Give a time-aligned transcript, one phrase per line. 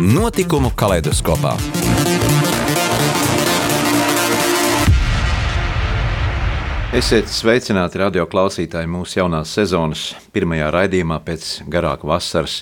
[0.00, 1.52] Notikumu kaleidoskopā.
[6.98, 10.02] Esiet sveicināti radio klausītāji mūsu jaunās sezonas
[10.34, 12.56] pirmajā raidījumā pēc garāka vasaras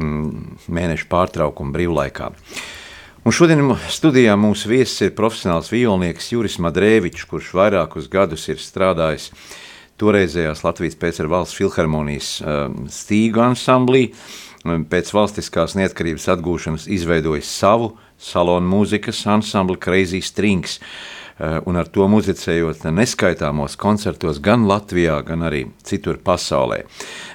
[0.00, 2.30] mm, mēneša pārtraukuma brīvlaikā.
[3.20, 3.60] Un šodien
[3.92, 9.28] studijā mūsu viesis ir profesionāls violnieks Juris Madrēvičs, kurš vairākus gadus ir strādājis
[10.00, 14.08] toreizējās Latvijas pēcera valsts filharmonijas um, stīgu ansamblī.
[14.62, 22.06] Pēc valstiskās neatkarības atgūšanas izveidojis savu salonu mūzikas ansambli Crazy Strings, uh, un ar to
[22.10, 26.84] muzicējot neskaitāmos koncertos gan Latvijā, gan arī citur pasaulē.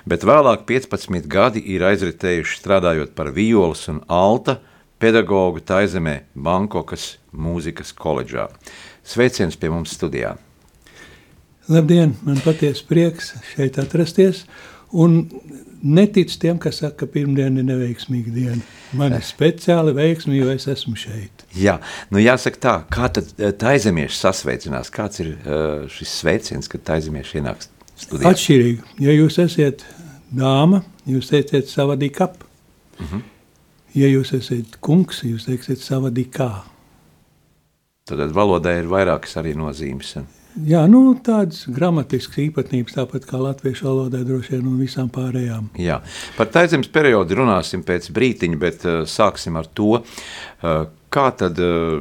[0.07, 4.61] Bet vēlāk 15 gadi ir aizritējuši strādājot par violas un alta
[4.97, 8.47] pedagogu Taizemē Bankokas mūzikas koledžā.
[9.03, 10.37] Sveiciens pie mums studijā!
[11.67, 14.45] Labdien, man patiesi prieks šeit atrasties.
[14.95, 15.25] Un
[15.83, 18.59] netic tiem, kas saka, ka pirmdiena ir neveiksmīga diena.
[18.97, 21.45] Man ir speciāli veiksmi, jo es esmu šeit.
[21.57, 21.77] Jā,
[22.13, 24.91] nu jāsaka tā, kā tad eh, taizemieši sasveicinās?
[24.93, 28.31] Kāds ir uh, šis sveiciens, kad taizemieši ienāks studijā?
[28.31, 28.95] Atšķirīgi.
[29.05, 29.85] Ja jūs esat
[30.31, 32.39] dāma, jūs teiciet savadī kap.
[32.97, 33.15] Uh mhm.
[33.15, 33.33] -huh.
[33.97, 36.51] Ja jūs esat kungs, jūs teiksiet savadī kā.
[38.05, 40.17] Tad valodai ir vairākas arī nozīmes.
[40.65, 45.67] Jā, nu, tādas gramatiskas īpatnības, tāpat kā latviešu valodai droši vien un visām pārējām.
[45.77, 45.99] Jā,
[46.37, 50.79] par taidzemes periodu runāsim pēc brītiņa, bet uh, sāksim ar to, uh,
[51.13, 51.99] kā tad uh,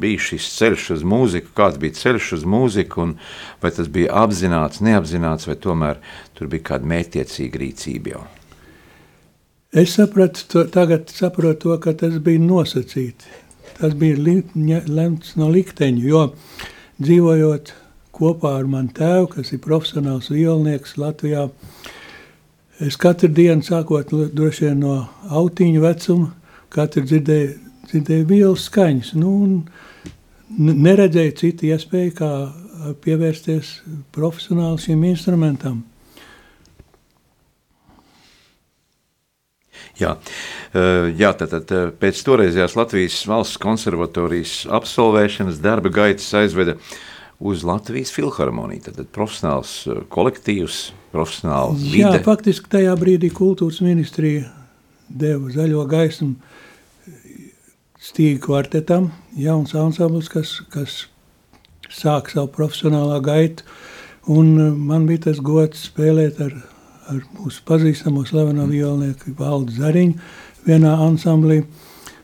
[0.00, 3.16] bija šis ceļš uz mūziku, kāds bija ceļš uz mūziku, un
[3.64, 5.98] vai tas bija apzināts, neapzināts, vai tomēr
[6.38, 8.26] tur bija kāda mērķtiecīga rīcība jau?
[9.70, 13.38] Es sapratu, to, tagad saprotu to, ka tas bija nosacīti.
[13.80, 14.40] Tas bija li,
[14.90, 16.28] lemts no likteņu, jo
[17.00, 17.72] dzīvojot
[18.16, 21.48] kopā ar manu tēvu, kas ir profesionāls violnieks Latvijā.
[22.80, 24.96] Es katru dienu, sākot droši vien no
[25.28, 26.30] autiņa vecuma,
[26.72, 27.54] katru dzirdēju,
[27.90, 29.12] dzirdēju vielas skaņas.
[29.20, 29.34] Nu,
[30.58, 32.32] neredzēju citu iespēju, kā
[33.04, 33.78] pievērsties
[34.16, 35.82] profesionāli šim instrumentam.
[40.00, 40.14] Jā,
[41.18, 41.70] jā tātad
[42.00, 46.78] pēc toreizējās Latvijas valsts konservatorijas absolvēšanas darba gaitas aizveda
[47.40, 48.84] uz Latvijas filharmoniju.
[48.88, 52.04] Tad profesionāls uh, kolektīvs, profesionāls vide.
[52.04, 54.50] Jā, faktiski tajā brīdī kultūras ministrija
[55.08, 56.34] deva zaļo gaismu
[58.00, 61.00] stīgu kvartetam, jauns ansamblis, kas, kas
[61.92, 63.66] sāk savu profesionālā gaitu.
[64.30, 64.52] Un
[64.86, 66.54] man bija tas gods spēlēt ar,
[67.10, 70.18] ar mūsu pazīstamo slaveno violnieku Valdu Zariņu
[70.66, 71.64] vienā ansamblī.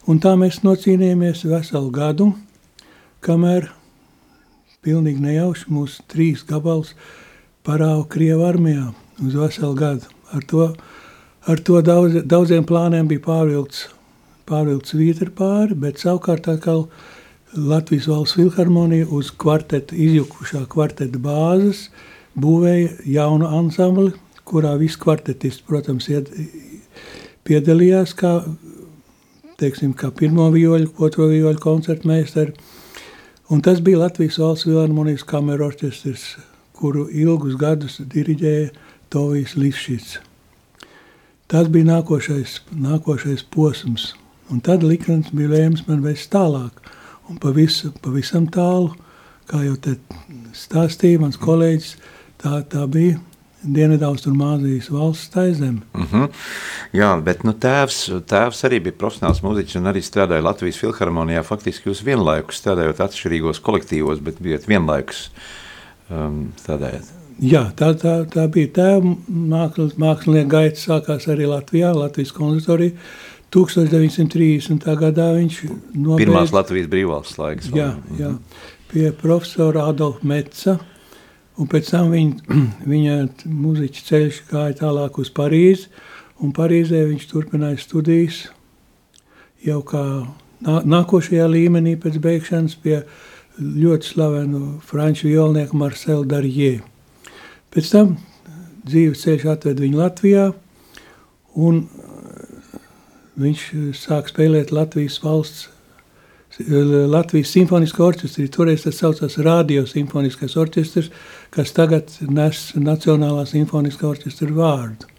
[0.06, 2.30] Un tā mēs nocīnījāmies veselu gadu,
[3.26, 3.72] kamēr
[4.86, 6.92] pilnīgi nejauši mūsu trīs gabals
[7.66, 8.92] parāva Krievu armijā
[9.24, 10.12] uz veselu gadu.
[10.30, 10.68] Ar to,
[11.50, 13.88] ar to daudz, daudziem plāniem bija pārvilkts,
[14.46, 16.86] pārvilkts vītra pāri, bet savukārt atkal
[17.56, 21.88] Latvijas valsts filharmonija uz kvarteta, izjukušā kvarteta bāzes
[22.38, 24.12] būvēja jaunu ansambli,
[24.46, 26.30] kurā visi kvartetisti, protams, ied,
[27.46, 28.38] piedalījās kā,
[29.60, 32.56] teiksim, kā pirmo vioļu, otro vioļu koncertmeistari,
[33.48, 36.22] Un tas bija Latvijas valsts filharmonijas kameru orķestris,
[36.74, 38.72] kuru ilgus gadus diriģēja
[39.14, 40.16] Tovijs Lifšits.
[41.46, 44.08] Tas bija nākošais, nākošais posms.
[44.50, 46.82] Un tad likums bija lēms man vēst tālāk.
[47.30, 48.90] Un pavisam, pavisam tālu,
[49.46, 49.94] kā jau te
[50.50, 51.94] stāstīja mans kolēģis,
[52.42, 53.20] tā, tā bija
[53.66, 55.82] Dienvidaustrumāzijas valsts taizeme.
[55.94, 56.22] Uh mhm.
[56.22, 56.28] -huh.
[56.92, 57.98] Jā, bet nu, tēvs,
[58.30, 61.42] tēvs arī bija profesionāls mūziķis un arī strādāja Latvijas filharmonijā.
[61.42, 65.30] Faktiski jūs vienlaikus strādājot atšķirīgos kolektīvos, bet bijat vienlaikus
[66.10, 67.12] um, strādājot.
[67.36, 69.16] Jā, tā, tā, tā bija tēva
[70.00, 72.96] mākslinieka gaita sākās arī Latvijā, Latvijas konservatorija.
[73.54, 74.82] 1930.
[75.00, 75.60] gadā viņš
[75.94, 76.24] nobeidz...
[76.24, 77.70] Pirmās Latvijas brīvvalsts laiks.
[77.76, 78.32] Jā, jā,
[78.90, 80.78] pie profesora Adolfa Metza,
[81.56, 83.16] Un pēc tam viņa, viņa
[83.48, 85.88] mūziķa ceļš gāja tālāk uz Parīzi,
[86.44, 88.44] un Parīzē viņš turpināja studijas
[89.64, 90.04] jau kā
[90.66, 93.00] nākošajā līmenī pēc beigšanas pie
[93.56, 96.80] ļoti slavenu franču violnieku Marcelu Darjē.
[97.72, 98.16] Pēc tam
[98.86, 100.50] dzīves ceļš atved viņu Latvijā,
[101.56, 101.86] un
[103.40, 103.64] viņš
[103.96, 105.70] sāk spēlēt Latvijas valsts
[106.60, 108.46] Latvijas simfoniskā orķestrī.
[108.52, 111.10] Toreiz tas saucās Radio simfoniskais orķestrs,
[111.54, 115.10] kas tagad nes Nacionālā simfoniskā orķestra vārdu.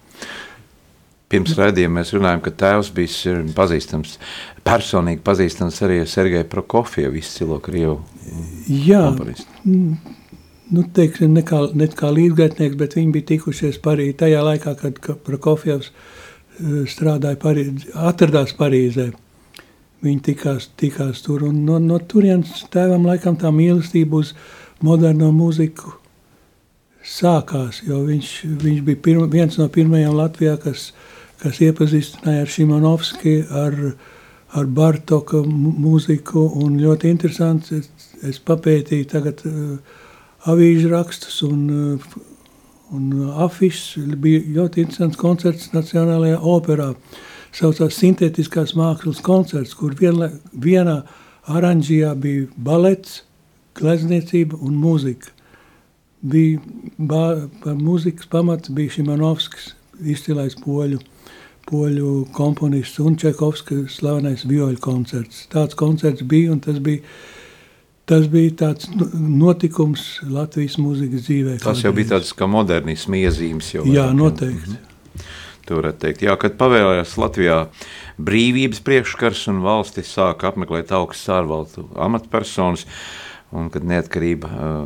[1.27, 4.13] Pirms raidījuma mēs runājam, ka tēvs bija pazīstams,
[4.63, 7.99] personīgi pazīstams arī Sergeja Prokofievu, izcilo Krievu
[8.71, 9.67] Jā, komponistu.
[10.67, 15.03] Nu, teiksim, ne kā, ne kā līdzgaitnieks, bet viņi bija tikušies Parī, tajā laikā, kad
[15.27, 15.91] Prokofjevs
[16.91, 19.11] strādāja Parīzē, atradās Parīzē.
[20.05, 24.33] Viņi tikās, tikās tur, un no, no turienes tēvam laikam tā mīlestība uz
[24.85, 25.95] moderno mūziku
[27.07, 30.91] sākās, jo viņš, viņš bija pirma, viens no pirmajiem Latvijā, kas,
[31.41, 33.77] kas iepazīstināja ar Šimanovski, ar,
[34.53, 40.01] ar Bartoka mūziku, un ļoti interesants, es, es papētīju tagad uh,
[40.51, 42.17] avīžu rakstus un uh,
[42.95, 43.09] Un
[43.43, 46.93] afišs bija ļoti interesants koncerts Nacionālajā operā.
[47.57, 50.99] Saucās Sintētiskās mākslas koncerts, kur vienla, vienā
[51.49, 53.23] oranžijā bija balets,
[53.77, 55.33] glezniecība un mūzika.
[56.21, 56.61] Bija
[56.97, 57.23] ba,
[57.63, 59.71] par mūzikas pamats bija Šimanovskis,
[60.01, 60.99] izcilais poļu,
[61.69, 65.45] poļu komponists un Čekovskis slavenais vioļu koncerts.
[65.53, 67.05] Tāds koncerts bija un tas bija
[68.07, 68.87] Tas bija tāds
[69.19, 71.57] notikums Latvijas mūzikas dzīvē.
[71.59, 73.71] Tas jau bija tāds kā modernisms iezīmes.
[73.73, 74.77] Jau, Jā, noteikti.
[74.77, 75.25] Mhm.
[75.67, 77.57] Tur varētu teikt, jā, kad pavērājās Latvijā
[78.23, 82.85] brīvības priekškars un valstis sāka apmeklēt augstas ārvalstu amatpersonas,
[83.51, 84.81] un kad neatkarība uh,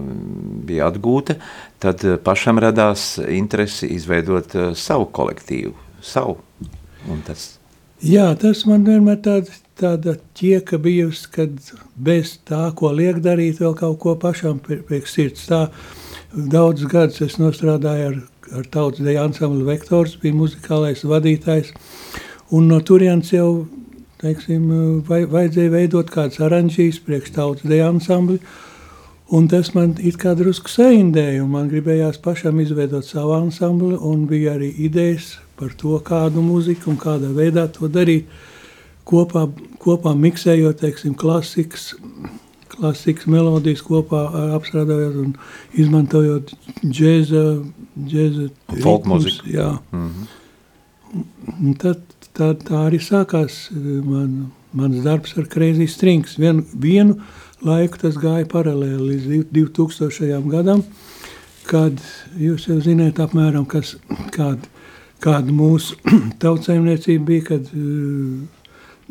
[0.66, 1.38] bija atgūta,
[1.81, 6.39] tad uh, pašam radās interesi izveidot uh, savu kolektīvu, savu.
[7.10, 7.56] Un tas...
[8.01, 13.75] Jā, tas man vienmēr tāds tāda ķieka bijusi, kad bez tā, ko liek darīt, vēl
[13.77, 15.45] kaut ko pašam priekš sirds.
[15.50, 15.68] Tā
[16.31, 18.18] daudz gadus es nostrādāju ar,
[18.60, 21.72] ar tautas deja ansambli vektors, bija muzikālais vadītājs,
[22.56, 23.68] un no turienes jau,
[24.22, 24.68] teiksim,
[25.07, 28.39] vaj, vajadzēja veidot kāds aranžīs priekš tautas deja ansambli,
[29.31, 34.27] un tas man it kā drusku saindēja, un man gribējās pašam izveidot savu ansambli, un
[34.30, 38.31] bija arī idejas par to, kādu muziku un kādā veidā to darīt.
[39.07, 39.48] Kopā,
[39.81, 41.92] kopā miksējot, teiksim, klasikas,
[42.72, 44.22] klasikas melodijas kopā
[44.58, 45.34] apstrādājot un
[45.80, 46.54] izmantojot
[46.86, 47.44] džēza,
[48.08, 48.48] džēza
[48.82, 49.52] folk mūziku.
[49.52, 49.70] Jā.
[49.92, 51.78] Mm -hmm.
[51.84, 52.02] tad,
[52.34, 53.70] tā, tā arī sākās
[54.06, 56.38] man, mans darbs ar Crazy Strings.
[56.40, 57.20] Vien, vienu
[57.62, 60.50] laiku tas gāja paralēli līdz 2000.
[60.50, 60.84] gadam,
[61.68, 62.02] kad
[62.38, 63.96] jūs jau zināt apmēram, kas,
[64.32, 64.68] kāda,
[65.20, 65.96] kāda mūsu
[66.44, 68.42] tautsaimniecība bija, kad uh,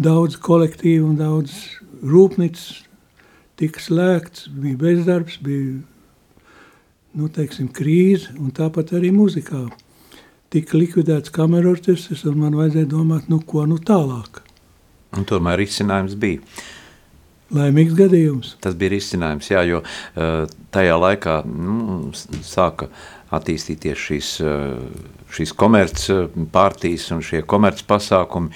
[0.01, 1.53] daudz kolektīvu un daudz
[2.03, 2.90] rūpnīcas
[3.61, 5.79] tika slēgts, bija bezdarbs, bija
[7.19, 9.67] nu, teiksim, krīze, un tāpat arī muzikā.
[10.51, 14.43] Tika likvidēts kamerorķestris, un man vajadzēja domāt, nu, ko nu tālāk.
[15.19, 16.43] Un tomēr risinājums bija.
[17.55, 18.53] Laimīgs gadījums.
[18.63, 22.11] Tas bija risinājums, jā, jo uh, tajā laikā nu,
[22.47, 22.87] sāka
[23.37, 24.79] attīstīties šīs, uh,
[25.31, 28.51] šīs komercpārtijas un šie komercpasākumi,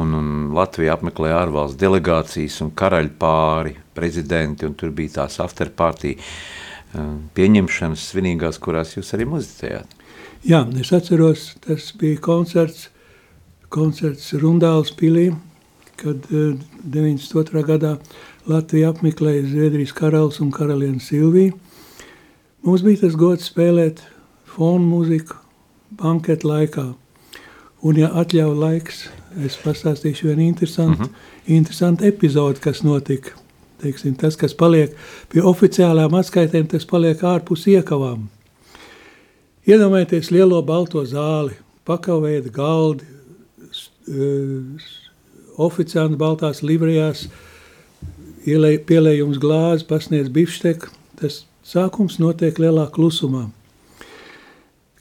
[0.00, 7.14] un, un Latvija apmeklēja ārvalsts delegācijas un karaļpāri, prezidenti, un tur bija tās afterpartija uh,
[7.36, 10.00] pieņemšanas svinīgās, kurās jūs arī muzicējāt.
[10.44, 12.88] Jā, es atceros, tas bija koncerts,
[13.72, 15.30] koncerts Rundāls pilī,
[16.00, 17.64] kad uh, 92.
[17.68, 17.98] gadā
[18.48, 21.54] Latvija apmeklēja Zviedrijas karalis un karalieni Silviju.
[22.64, 24.02] Mums bija tas gods spēlēt
[24.54, 25.38] fonu mūziku
[26.00, 26.86] banketu laikā.
[27.84, 29.00] Un, ja atļauj laiks,
[29.44, 31.10] es pastāstīšu vienu interesantu, mhm.
[31.10, 31.56] -huh.
[31.58, 33.30] interesantu epizodi, kas notika.
[33.82, 34.94] Teiksim, tas, kas paliek
[35.28, 38.28] pie oficiālām atskaitēm, tas paliek ārpus iekavām.
[39.66, 41.52] Iedomājieties lielo balto zāli,
[41.84, 43.04] pakavēta galdi,
[45.56, 47.28] oficiāli baltās livrijās,
[48.44, 50.88] pielējums glāzi, pasniedz bifšteku.
[51.20, 53.48] Tas sākums notiek lielā klusumā.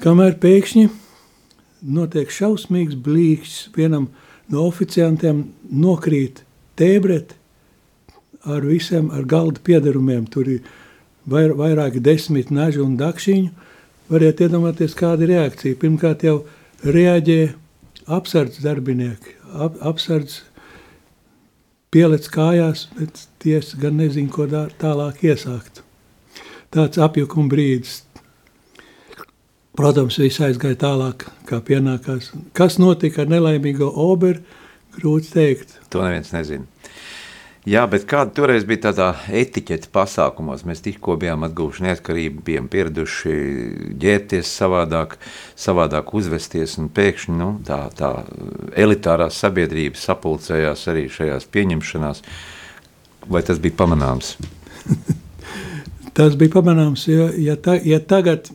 [0.01, 0.87] Kamēr pēkšņi
[1.93, 4.07] notiek šausmīgs blīkšķis, vienam
[4.51, 6.41] no oficiantiem nokrīt
[6.79, 7.37] tēbreti
[8.43, 10.25] ar visiem ar galda piedarumiem.
[10.27, 10.63] Tur ir
[11.29, 13.51] vair, vairāki desmit naži un dakšiņu.
[14.11, 15.79] Variet iedomāties, kāda ir reakcija.
[15.79, 16.41] Pirmkārt jau
[16.83, 17.53] reaģē
[18.11, 20.41] apsardz darbinieki, ap, apsardz
[21.93, 25.83] pielec kājās, bet tiesa gan nezin, ko tālāk iesākt.
[26.73, 28.01] Tāds apjukuma brīdis.
[29.73, 32.29] Protams, viss aizgāja tālāk, kā pienākās.
[32.53, 34.43] Kas notika ar nelaimīgo oberu,
[34.93, 35.79] grūti teikt.
[35.89, 36.67] To neviens nezina.
[37.63, 40.65] Jā, bet kāda toreiz bija tādā etiķeta pasākumos?
[40.67, 43.35] Mēs tikko bijām atguvuši neatkarību, bijām pieraduši
[44.03, 45.15] ģērbties savādāk,
[45.57, 48.11] savādāk uzvesties, un pēkšņi nu, tā, tā
[48.77, 52.21] elitārā sabiedrība sapulcējās arī šajās pieņemšanās.
[53.31, 54.35] vai tas bija pamanāms?
[56.19, 58.51] tas bija pamanāms, jo ja, ta, ja tagad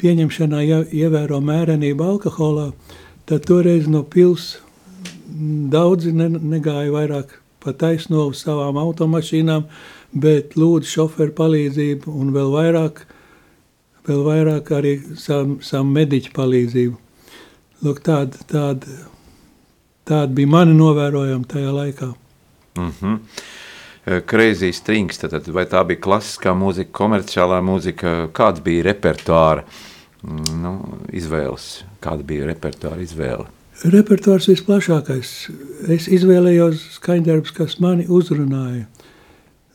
[0.00, 0.62] pieņemšanā
[0.92, 2.70] ievēro mērenību alkoholā,
[3.26, 4.56] tad toreiz no pils
[5.72, 9.66] daudzi ne, negāja vairāk pa taisno uz savām automašīnām,
[10.14, 13.02] bet lūdzu šoferu palīdzību un vēl vairāk,
[14.06, 16.96] vēl vairāk arī savu, savu mediķu palīdzību.
[17.84, 19.00] Lūk, tāda, tāda,
[20.08, 22.12] tāda bija mani novērojama tajā laikā.
[22.76, 23.18] Mm -hmm.
[24.06, 29.64] Crazy Strings, tad vai tā bija klasiskā mūzika, komerciālā mūzika, kāds bija repertuāra
[30.22, 30.74] mm, nu,
[31.10, 33.48] izvēles, kāda bija repertuāra izvēle?
[33.84, 35.32] Repertuārs visplašākais.
[35.92, 38.86] Es izvēlējos skaņdarbus, kas mani uzrunāja.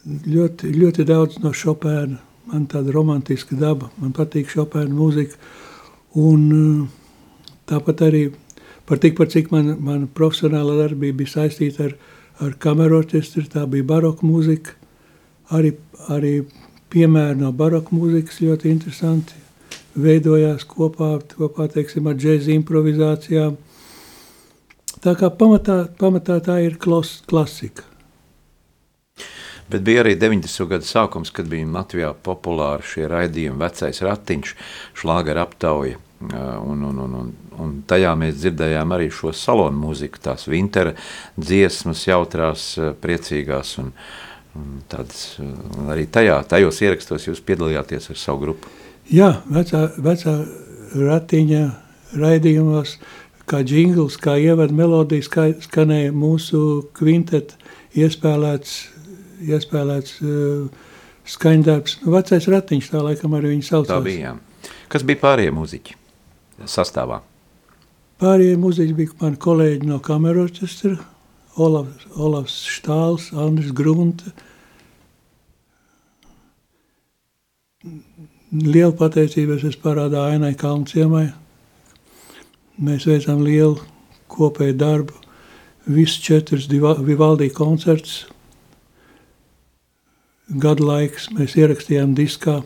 [0.08, 2.18] Ļoti, ļoti daudz no Chopēna.
[2.50, 3.92] Man tāda romantiska daba.
[4.02, 5.36] Man patīk Chopēna mūzika.
[6.18, 6.88] Un eh,
[7.70, 8.24] tāpat arī
[8.90, 11.94] par tikpat, cik man, man profesionāla darbība bija saistīta ar,
[12.42, 14.78] ar kameru orķestri, tā bija baroka mūzika.
[15.52, 15.74] Arī,
[16.10, 16.36] arī
[16.92, 19.38] piemēri no baroka mūzikas ļoti interesanti.
[19.96, 23.58] Veidojās kopā, kopā teiksim, ar džēzi improvizācijām
[25.02, 27.88] Tā kā pamatā, pamatā tā ir klos, klasika.
[29.72, 30.68] Bet bija arī 90.
[30.70, 34.52] gada sākums, kad bija Latvijā populāri šie raidījumi, vecais ratiņš,
[35.02, 35.98] šlāgera aptauja.
[36.22, 37.32] Un, un, un, un,
[37.62, 40.96] un tajā mēs dzirdējām arī šo salonu mūziku, tās vintera
[41.38, 43.78] dziesmas, jautrās, priecīgās.
[43.82, 43.94] Un,
[44.58, 45.38] un tādas,
[45.92, 48.72] arī tajā, tajos ierakstos jūs piedalījāties ar savu grupu.
[49.12, 50.36] Jā, vecā, vecā
[50.96, 51.64] ratiņa
[52.20, 52.98] raidījumos
[53.50, 56.62] kā džingls, kā ievada melodijas, kā skanēja mūsu
[56.96, 57.58] kvinteta
[57.98, 58.76] iespēlēts,
[59.48, 60.92] iespēlēts uh,
[61.28, 61.98] skaņdarbs.
[62.06, 63.92] Nu, vecais ratiņš, tā laikam arī viņu saucās.
[63.92, 64.72] Tā bija, jā.
[64.92, 65.98] Kas bija pārējie muziķi
[66.70, 67.22] sastāvā?
[68.22, 70.94] Pārējie muziķi bija mani kolēģi no kamerorķestra,
[71.62, 74.30] Olavs, Olavs Štāls, Andris Grunte.
[78.52, 81.32] Liela pateicības es parādā Ainai Kalnciemai,
[82.82, 83.76] Mēs veicām lielu
[84.32, 85.14] kopēju darbu,
[85.86, 88.24] visus četrus Vivaldi koncertus.
[90.50, 92.64] Gadu laiks mēs ierakstījām diskā.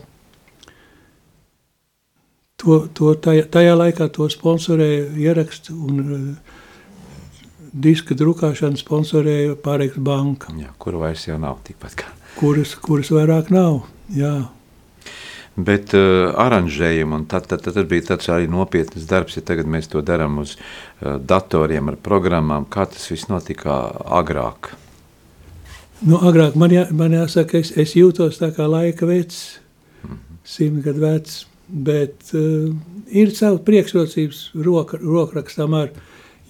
[2.56, 6.54] To, to tajā, tajā laikā to sponsorēja ierakstu un uh,
[7.76, 10.54] diska drukāšanu sponsorēja Pārēks banka.
[10.56, 12.12] Jā, kuru vairs jau nav tikpat kā.
[12.38, 13.82] Kuras, kuras vairāk nav,
[14.12, 14.32] jā.
[15.56, 19.90] Bet uh, aranžējumu, un tad, tad, tad bija tāds arī nopietns darbs, ja tagad mēs
[19.92, 23.74] to darām uz uh, datoriem ar programmām, kā tas viss notika
[24.16, 24.70] agrāk?
[26.00, 29.58] Nu, agrāk man, jā, man jāsaka, es, es jūtos tā kā laika vecs,
[30.02, 30.40] mm -hmm.
[30.44, 32.74] simt gadu vecs, bet uh,
[33.10, 35.90] ir savu priekšrocības roka, rokrakstam ar,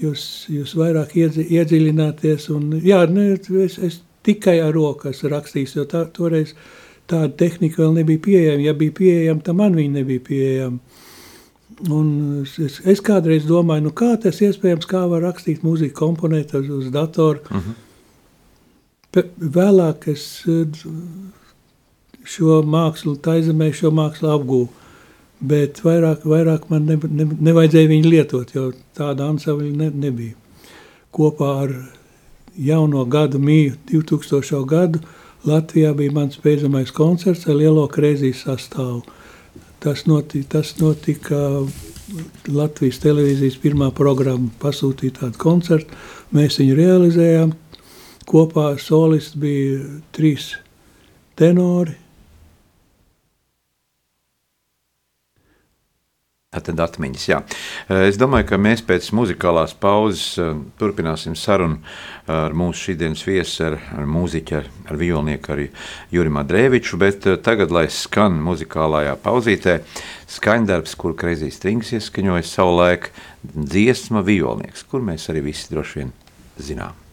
[0.01, 3.33] jūs, jūs vairāk iedzi, iedziļināties, un jā, ne,
[3.65, 6.55] es, es tikai ar rokas rakstīs, jo tā, toreiz,
[7.11, 8.65] tāda tehnika vēl nebija pieejama.
[8.67, 11.03] Ja bija pieejama, tad man viņa nebija pieejama.
[11.93, 12.09] Un
[12.43, 16.93] es, es kādreiz domāju, nu kā tas iespējams, kā var rakstīt mūziku, komponēt uz, uz
[16.95, 17.43] datoru.
[17.51, 17.67] Uh mhm.
[17.71, 17.83] -huh.
[19.41, 20.45] Vēlāk es
[22.27, 24.69] šo mākslu, taizemē šo mākslu apgūvu,
[25.41, 30.37] bet vairāk, vairāk man ne, ne, nevajadzēja viņu lietot, jo tāda ansambļa ne, nebija.
[31.17, 31.75] Kopā ar
[32.57, 34.65] jauno gadu mīju, 2000.
[34.69, 35.03] gadu,
[35.47, 39.05] Latvijā bija mans beidzamais koncerts ar lielo kreizijas sastāvu.
[39.79, 41.39] Tas notika, tas notika
[42.51, 45.95] Latvijas televīzijas pirmā programma pasūtīja tādu koncertu.
[46.35, 47.55] Mēs viņu realizējām.
[48.27, 49.79] Kopā solisti bija
[50.17, 50.49] trīs
[51.39, 51.95] tenori,
[56.55, 57.41] Tad atmiņas, jā.
[57.91, 61.81] Eh, es domāju, ka mēs pēc muzikālās pauzes eh, turpināsim sarunu
[62.31, 65.65] ar mūsu šīdienas viesu, ar, ar mūziķu, ar, ar violnieku, ar
[66.15, 69.81] Jurim Adrēviču, bet eh, tagad, lai skan muzikālajā pauzītē,
[70.37, 73.11] skaņdarbs, kur Crazy Strings ieskaņoja savu laiku,
[73.43, 76.15] dziesma violnieks, kur mēs arī visi droši vien
[76.63, 77.06] zinām.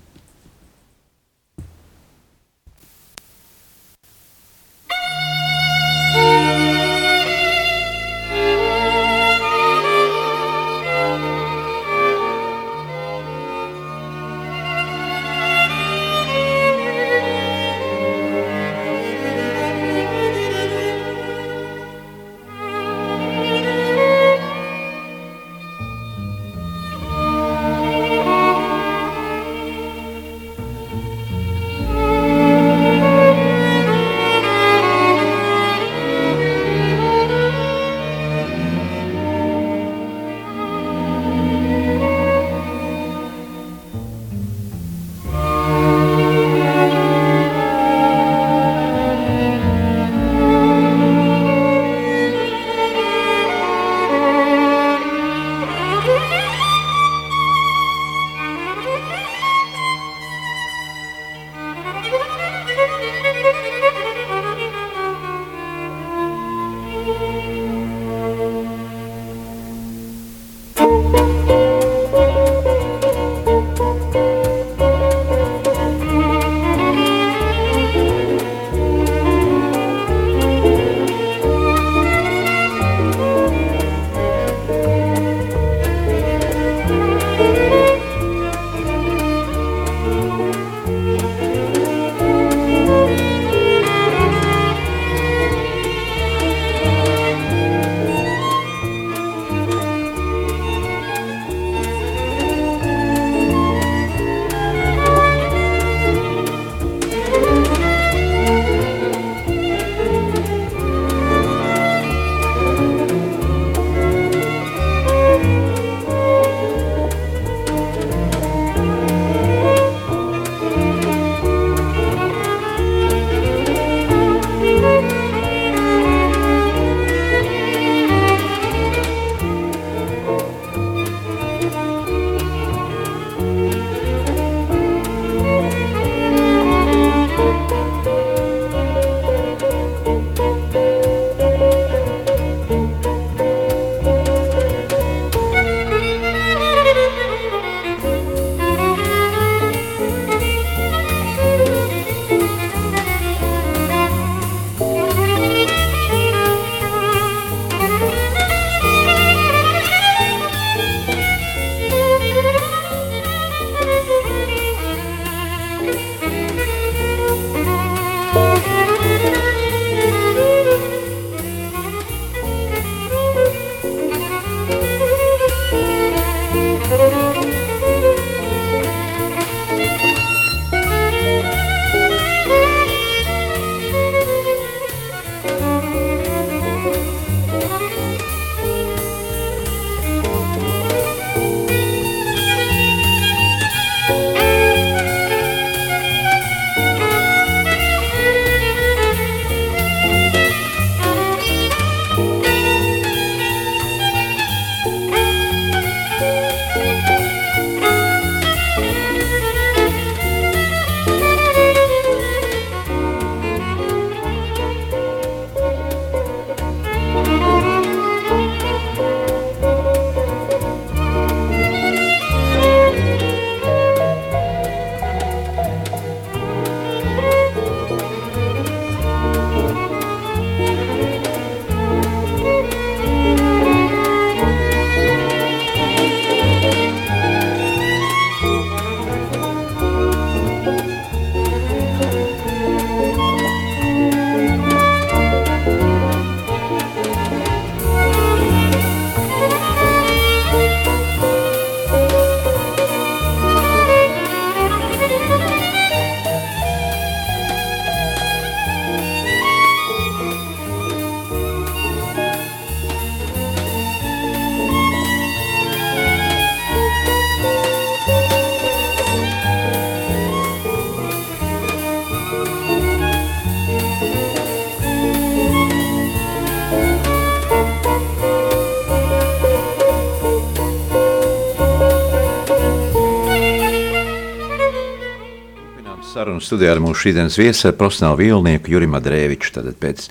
[286.43, 289.53] Sarunu studijā ar mūsu šīdienas viesu profesionālu violnieku Jurimu Adrēviču.
[289.55, 290.09] Tātad pēc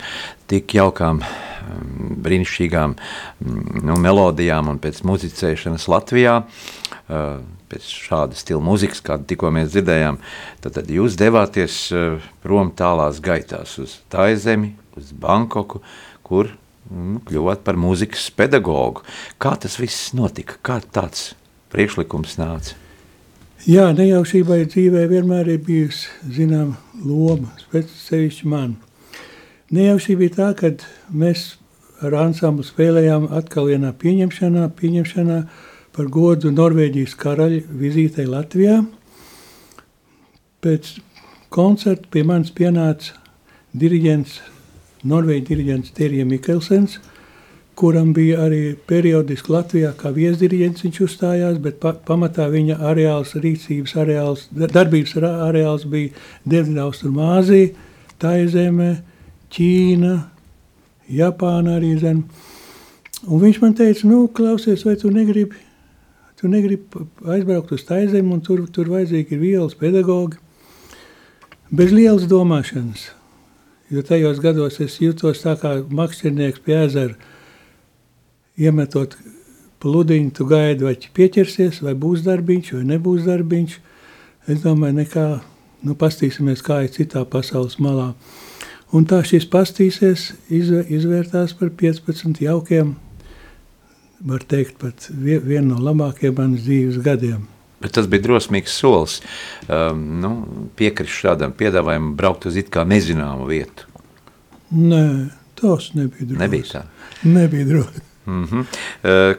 [0.49, 6.39] tik jaukām, mm, brīnišķīgām mm, nu, melodijām un pēc muzicēšanas Latvijā,
[7.69, 10.23] pēc šāda stila muzikas, kādu tikko mēs dzirdējām,
[10.65, 11.79] tad, tad jūs devāties
[12.41, 15.83] prom tālās gaitās uz Taizemi, uz Bankoku,
[16.25, 16.49] kur
[16.89, 19.05] nu, kļuvāt par mūzikas pedagogu.
[19.37, 20.57] Kā tas viss notika?
[20.65, 21.35] Kā tāds
[21.75, 22.82] priekšlikums nāca?
[23.63, 26.75] Jā, nejaušībai dzīvē vienmēr ir bijusi zināma
[27.07, 28.73] loma, sevišķi man.
[29.71, 30.73] Nejaušība ir tā, ka
[31.15, 31.45] mēs
[32.03, 35.37] ar ansamblu spēlējām atkal vienā pieņemšanā, pieņemšanā
[35.95, 38.81] par godu Norvēģijas karaļa vizītei Latvijā.
[40.59, 40.97] Pēc
[41.55, 43.15] koncerta pie manis pienāca
[43.79, 44.41] diriģents,
[45.07, 46.99] Norvēģi diriģents Terija Mikkelsens–
[47.79, 53.97] kuram bija arī periodiski Latvijā kā viesdiriģents viņš uzstājās, bet pa, pamatā viņa areāls, rīcības
[54.03, 56.13] areāls, darbības areāls bija
[56.49, 57.73] Dienvidaustrumāzija,
[58.23, 58.93] Taizemē,
[59.53, 60.15] Ķīna,
[61.13, 62.23] Japāna arī zem.
[63.27, 65.59] Un viņš man teica, nu, klausies, vai tu negribi,
[66.39, 70.39] tu negribi aizbraukt uz Taizemi, un tur, tur vajadzīgi ir vielas pedagogi.
[71.73, 73.07] Bez lielas domāšanas,
[73.89, 77.32] jo tajos gados es jūtos tā kā makšķernieks pie ezera,
[78.61, 79.17] iemetot
[79.83, 83.79] pludiņu, tu gaidi, vai pieķersies, vai būs darbiņš, vai nebūs darbiņš.
[84.51, 85.27] Es domāju, nekā,
[85.87, 88.13] nu pastīsimies, kā ir citā pasaules malā.
[88.93, 92.97] Un tā šis pastīsies izvērtās par 15 jaukiem,
[94.23, 97.49] var teikt, pat vienu no labākajiem manas dzīves gadiem.
[97.83, 99.17] Bet tas bija drosmīgs solis.
[99.67, 100.31] Um, nu,
[100.79, 103.89] piekrist šādam piedāvājumam, braukt uz it kā nezināmu vietu.
[104.71, 105.03] Nē,
[105.59, 106.41] tas nebija droši.
[106.45, 106.85] Nebija tā.
[107.27, 108.07] Nebija droši.
[108.27, 108.65] Mm -hmm.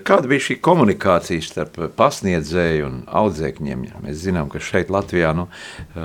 [0.03, 3.85] Kāda bija šī komunikācija starp pasniedzēju un audzēkņiem?
[4.03, 5.47] Mēs zinām, ka šeit Latvijā nu,
[5.95, 6.01] eh,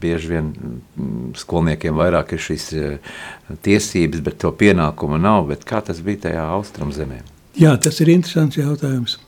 [0.00, 0.52] bieži vien
[0.96, 2.98] mm, skolniekiem vairāk ir šīs eh,
[3.62, 5.46] tiesības, bet to pienākumu nav.
[5.46, 7.22] Bet kā tas bija tajā austrumzemē?
[7.56, 9.18] Jā, tas ir interesants jautājums.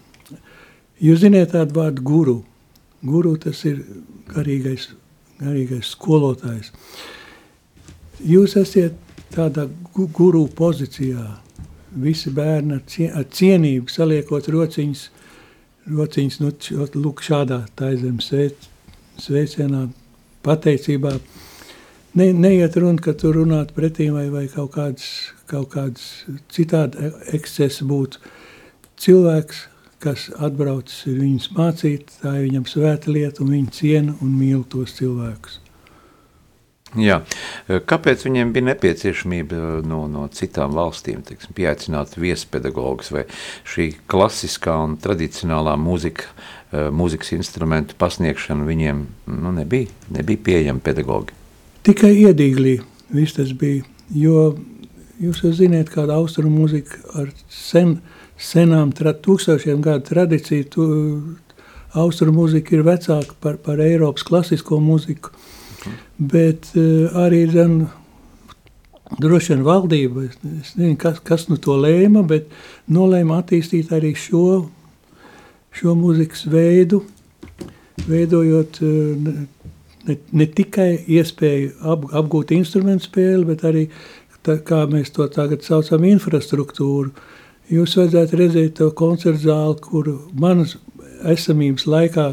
[1.00, 2.44] Jūs zināt tādu vārdu guru.
[3.02, 3.84] Guru tas ir
[4.34, 4.88] garīgais,
[5.40, 6.72] garīgais skolotājs.
[8.24, 8.92] Jūs esat
[9.34, 9.68] tādā
[10.12, 11.45] guru pozīcijā
[12.02, 15.04] visi bērni ar, cie, ar cienību saliekot rociņas,
[15.96, 16.52] rociņas nu,
[17.00, 19.86] lūk šādā taizem sveicienā,
[20.46, 21.16] pateicībā.
[22.16, 25.08] Ne, neiet runa, ka tu runāt pretīm vai, vai kaut kādas,
[25.50, 28.22] kaut kādas citādi ekscesi būtu.
[29.02, 29.66] Cilvēks,
[30.00, 34.96] kas atbraucis viņus mācīt, tā ir viņam svēta lieta un viņi ciena un mīl tos
[34.96, 35.60] cilvēkus.
[36.94, 37.18] Jā.
[37.66, 43.24] Kāpēc viņiem bija nepieciešamība no, no citām valstīm teiksim, pieaicināt viespedagogus vai
[43.66, 46.30] šī klasiskā un tradicionālā mūzika,
[46.70, 49.02] eh, mūzikas instrumentu pasniegšana viņiem
[49.34, 51.34] nu, nebija, nebija pieejama pedagogi?
[51.86, 52.78] Tikai iedīglī
[53.14, 53.82] viss tas bija,
[54.14, 54.54] jo
[55.22, 57.98] jūs jau ziniet, kāda austrumu mūzika ar sen,
[58.38, 60.86] senām, tra, tūkstošiem gadu tradīciju, tu,
[61.96, 65.32] austrumu mūzika ir vecāka par, par Eiropas klasisko mūziku,
[66.16, 67.76] Bet uh, arī zin,
[69.20, 72.48] droši vien valdība, es nezinu, kas, kas nu to lēma, bet
[72.92, 74.66] nolēma attīstīt arī šo,
[75.76, 77.02] šo mūzikas veidu,
[78.06, 79.28] veidojot uh,
[80.06, 83.86] ne, ne tikai iespēju ap, apgūt instrumentu spēli, bet arī,
[84.46, 87.12] tā, kā mēs to tagad saucam, infrastruktūru.
[87.72, 90.76] Jūs vajadzētu redzēt to koncertu zāli, kur manas
[91.26, 92.32] esamības laikā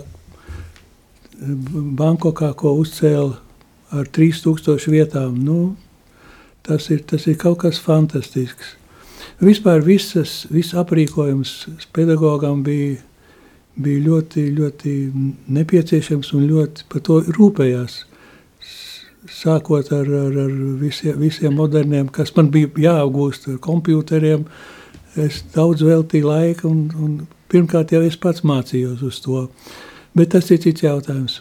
[1.43, 3.42] Bankokā, ko uzcēla
[3.93, 5.37] ar 3000 vietām.
[5.45, 5.75] Nu,
[6.65, 8.77] tas, ir, tas ir kaut kas fantastisks.
[9.43, 11.53] Vispār visas, viss aprīkojums
[11.95, 12.99] pedagogam bija,
[13.75, 14.93] bija ļoti, ļoti
[15.51, 18.03] nepieciešams un ļoti par to rūpējās.
[19.33, 24.43] Sākot ar, ar, ar visiem, visiem moderniem, kas man bija jāapgūst ar kompjuteriem,
[25.19, 27.15] es daudz veltīju laika un, un
[27.51, 29.47] pirmkārt jau es pats mācījos uz to.
[30.13, 31.39] Bet tas ir cits jautājums.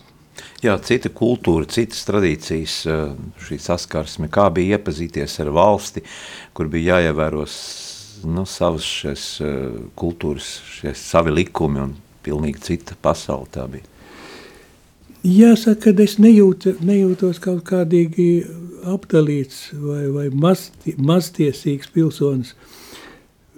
[0.62, 6.04] Jā, cita kultūra, citas tradīcijas, eh, šī saskarsme, kā bija iepazīties ar valsti,
[6.54, 7.42] kur bija jāievēro
[8.30, 13.82] nu, savas šīs eh, kultūras, šie savi likumi un pilnīgi cita pasaule tā bija.
[15.26, 18.46] Jāsaka, ka es nejūtu, nejūtos kaut kādīgi
[18.86, 22.54] apdalīts vai, vai maz, maztiesīgs pilsonis,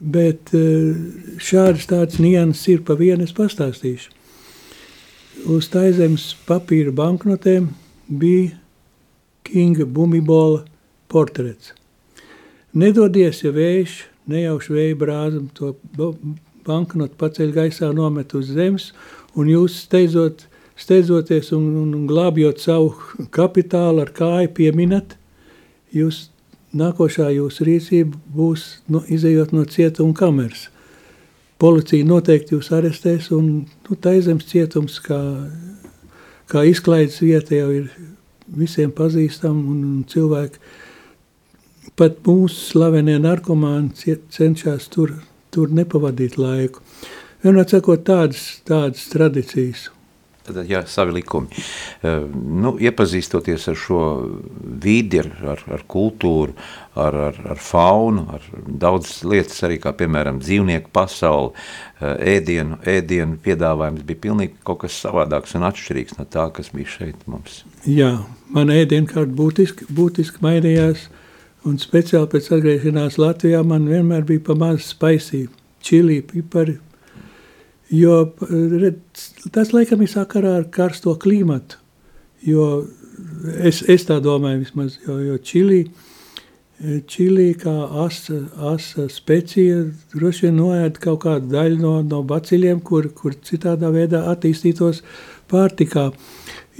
[0.00, 0.96] bet eh,
[1.36, 4.23] šādas tādas nianses ir pa vienu es pastāstīšu
[5.50, 7.68] uz taizemes papīra banknotēm
[8.08, 8.54] bija
[9.44, 10.64] Kinga Bumibola
[11.08, 11.74] portrets.
[12.74, 13.98] Nedodies, ja vējš,
[14.30, 15.74] nejauši vēja brāzam to
[16.64, 18.90] banknotu paceļ gaisā, nomet uz zemes,
[19.36, 20.46] un jūs steidzot
[20.80, 22.94] steidzoties un, un glābjot savu
[23.34, 25.16] kapitālu ar kāju pieminat,
[25.94, 26.28] jūs
[26.74, 30.68] nākošā jūsu rīcība būs no, izējot no cietuma kameras.
[31.64, 35.16] Policija noteikti jūs arestēs un nu, taizems cietums kā,
[36.52, 37.86] kā izklaides vieta jau ir
[38.52, 40.60] visiem pazīstam un, un cilvēki,
[41.96, 45.14] pat mūsu slavenie narkomāni cenšas tur,
[45.54, 46.84] tur nepavadīt laiku.
[47.44, 49.88] Vienmēr sakot tādas, tādas tradīcijas.
[50.44, 51.48] Tad, jā, savi likumi.
[52.04, 54.00] Uh, nu, iepazīstoties ar šo
[54.84, 56.52] vidi, ar, ar, ar kultūru,
[57.00, 63.40] ar, ar, ar faunu, ar daudz lietas arī, kā piemēram dzīvnieku pasauli, uh, ēdienu, ēdienu
[63.44, 67.62] piedāvājums bija pilnīgi kaut kas savādāks un atšķirīgs no tā, kas bija šeit mums.
[67.88, 68.12] Jā,
[68.52, 71.08] man ēdienkārt būtiski, būtiski mainījās,
[71.64, 75.46] un speciāli pēc atgriešanās Latvijā man vienmēr bija pa maz spaisī,
[75.84, 76.76] čilī, pipari,
[77.94, 78.14] Jo
[79.54, 81.78] tas laikam ir sakarā ar karsto klimatu.
[82.44, 82.66] Jo
[83.60, 85.84] es, es tā domāju, vismaz, jo, jo Čilī,
[87.08, 87.72] Čilī kā
[88.04, 88.40] asa,
[88.72, 94.24] asa specija droši vien noēd kaut kādu daļu no, no baciļiem, kur, kur citādā veidā
[94.32, 95.04] attīstītos
[95.52, 96.08] pārtikā.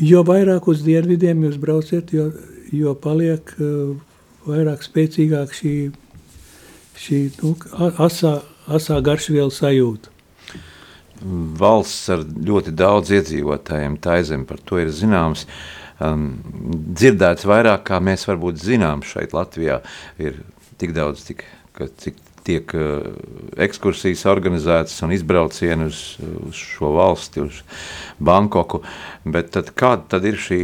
[0.02, 2.32] Jo vairāk uz dienvidiem jūs brauciet, jo,
[2.74, 3.94] jo paliek uh,
[4.48, 5.76] vairāk spēcīgāk šī,
[7.04, 7.54] šī nu,
[8.02, 10.13] asā, asā garšvielu sajūta
[11.22, 13.98] valsts ar ļoti daudz iedzīvotājiem.
[14.02, 15.46] Taizem par to ir zināms.
[16.02, 16.42] Um,
[16.98, 19.80] dzirdēts vairāk, kā mēs varbūt zinām šeit Latvijā.
[20.18, 20.42] Ir
[20.80, 21.44] tik daudz, tik,
[21.76, 23.14] ka, cik tiek uh,
[23.64, 26.02] ekskursijas organizētas un izbraucieni uz,
[26.44, 27.62] uz šo valsti, uz
[28.18, 28.82] Bankoku.
[29.24, 30.60] Bet tad, kāda tad ir šī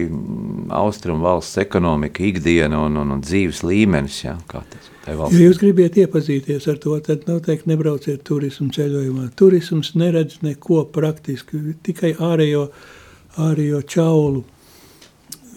[0.77, 4.25] austrumu valsts ekonomika, ikdiena un, un, un dzīves līmenis?
[4.27, 4.37] Ja?
[4.51, 4.90] Kā tas?
[5.11, 9.31] Ja jūs gribat iepazīties ar to, tad noteikti nebrauciet turismu ceļojumā.
[9.39, 12.69] Turisms neredz neko praktiski, tikai ārējo,
[13.41, 14.45] ārējo čaulu.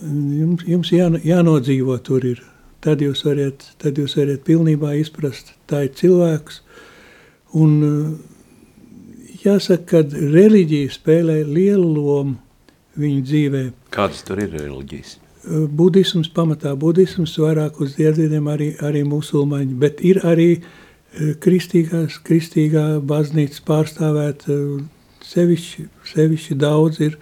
[0.04, 2.44] Jums, jums jā, jānodzīvo tur ir.
[2.84, 6.60] Tad jūs varat, tad jūs varat pilnībā izprast tā ir cilvēks.
[7.56, 7.78] Un
[9.44, 12.40] jāsaka, ka reliģija spēlē lielu lomu
[13.00, 13.68] viņu dzīvē.
[13.94, 15.23] Kādas tur ir reliģijas?
[15.46, 22.86] Budisms, pamatā budisms, vairāk uz dienvidiem arī, arī musulmaņi, bet ir arī e, kristīgās, kristīgā
[23.04, 24.48] baznīca pārstāvēt,
[25.28, 27.18] sevišķi, sevišķi daudz ir,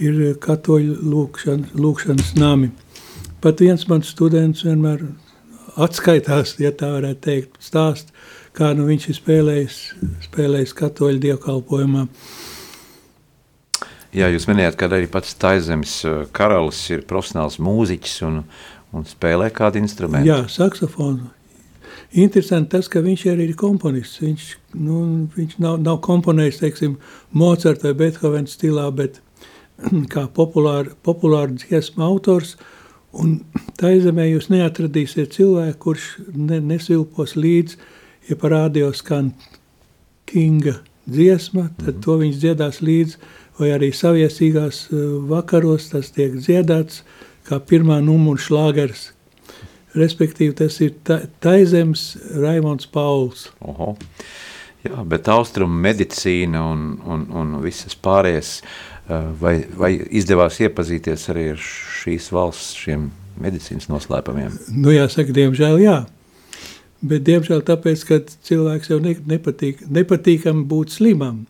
[0.00, 2.72] ir katoļu lūkšana, lūkšanas nami.
[3.42, 5.02] Pat viens mans students vienmēr
[5.80, 8.12] atskaitās, ja tā varētu teikt, stāst,
[8.56, 9.78] kā nu viņš ir spēlējis,
[10.28, 12.06] spēlējis katoļu dievkalpojumā.
[14.12, 18.42] Jā, jūs minējāt, ka arī pats Taizemes uh, karalis ir profesionāls mūziķis un,
[18.92, 20.28] un spēlē kādu instrumentu.
[20.28, 21.30] Jā, saksofonu.
[22.20, 24.20] Interesanti tas, ka viņš arī ir komponists.
[24.20, 24.50] Viņš,
[24.84, 24.98] nu,
[25.32, 26.98] viņš nav, nav komponējis, teiksim,
[27.32, 29.22] Mozart vai Beethoven stilā, bet
[30.12, 32.58] kā populāra, populāra dziesma autors.
[33.16, 33.38] Un
[33.80, 37.80] Taizemē jūs neatradīsiet cilvēku, kurš ne, nesilpos līdz,
[38.28, 39.32] ja parādījos skan
[40.28, 42.02] Kinga dziesma, tad -hmm.
[42.04, 43.16] to viņš dziedās līdzi
[43.58, 47.02] vai arī saviesīgās eh, vakaros tas tiek dziedāts
[47.48, 49.10] kā pirmā numura šlāgers.
[49.98, 53.50] Respektīvi, tas ir ta, Taizems Raimons Pauls.
[53.60, 53.92] Oho.
[54.82, 61.50] Jā, bet austrumu medicīna un, un, un visas pārējais, eh, vai, vai izdevās iepazīties arī
[61.52, 61.60] ar
[62.02, 63.10] šīs valsts šiem
[63.42, 64.56] medicīnas noslēpumiem?
[64.74, 66.00] Nu jāsaka, diemžēl jā.
[67.02, 71.44] Bet diemžēl tāpēc, ka cilvēks jau ne, nepatīk, nepatīkam būt slimam.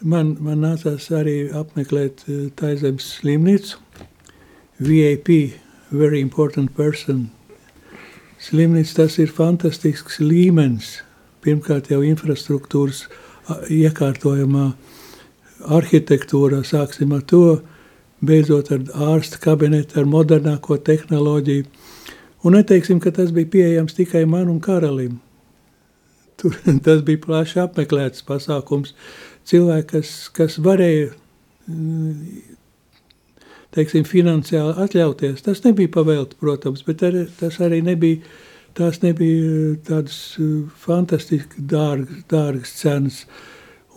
[0.00, 3.80] Man, man nācās arī apmeklēt eh, Taizemes slimnīcu.
[4.80, 5.28] VIP,
[5.92, 7.28] very important person.
[8.40, 11.02] Slimnīca tas ir fantastisks līmenis.
[11.44, 13.06] Pirmkārt jau infrastruktūras
[13.72, 14.70] iekārtojumā,
[15.76, 17.60] arhitektūrā sāksim ar to,
[18.24, 21.66] beidzot ar ārsta kabinetu, ar modernāko tehnoloģiju.
[22.44, 25.18] Un neteiksim, ka tas bija pieejams tikai man un karalim.
[26.40, 28.94] Tur, tas bija plaši apmeklēts pasākums.
[29.50, 31.10] Cilvēki, kas, kas varēja
[33.74, 35.44] teiksim, finansiāli atļauties.
[35.46, 38.20] Tas nebija pavēlti, protams, bet ar, tas arī nebija,
[38.78, 40.18] tās nebija tādas
[40.84, 43.22] fantastiski dārgas, dārgas cenas.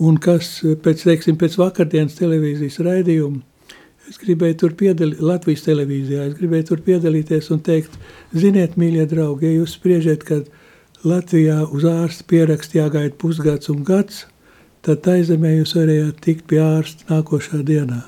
[0.04, 3.44] Un kas pēc, teiksim, pēc vakardienas televīzijas raidījuma,
[4.10, 7.96] es gribēju tur piedalīties, Latvijas televīzijā, es gribēju tur piedalīties un teikt,
[8.36, 10.42] ziniet, mīļie draugi, ja jūs spriežat, ka
[11.08, 14.26] Latvijā uz ārstu pierakst jāgaida pusgads un gads,
[14.84, 18.04] tad aizemē jūs varējāt tikt pie ārsta nākošā dienā.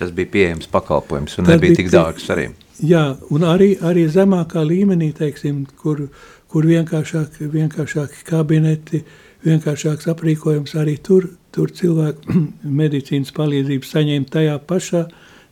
[0.00, 2.50] Tas bija pieejams pakalpojums un Tad nebija tik dārgs arī.
[2.80, 6.06] Jā, un arī, arī zemākā līmenī, teiksim, kur,
[6.50, 9.04] kur vienkāršāk, vienkāršāki kabineti,
[9.46, 12.38] vienkāršāks aprīkojums, arī tur, tur cilvēku
[12.82, 15.04] medicīnas palīdzību saņēma tajā pašā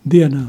[0.08, 0.48] dienā.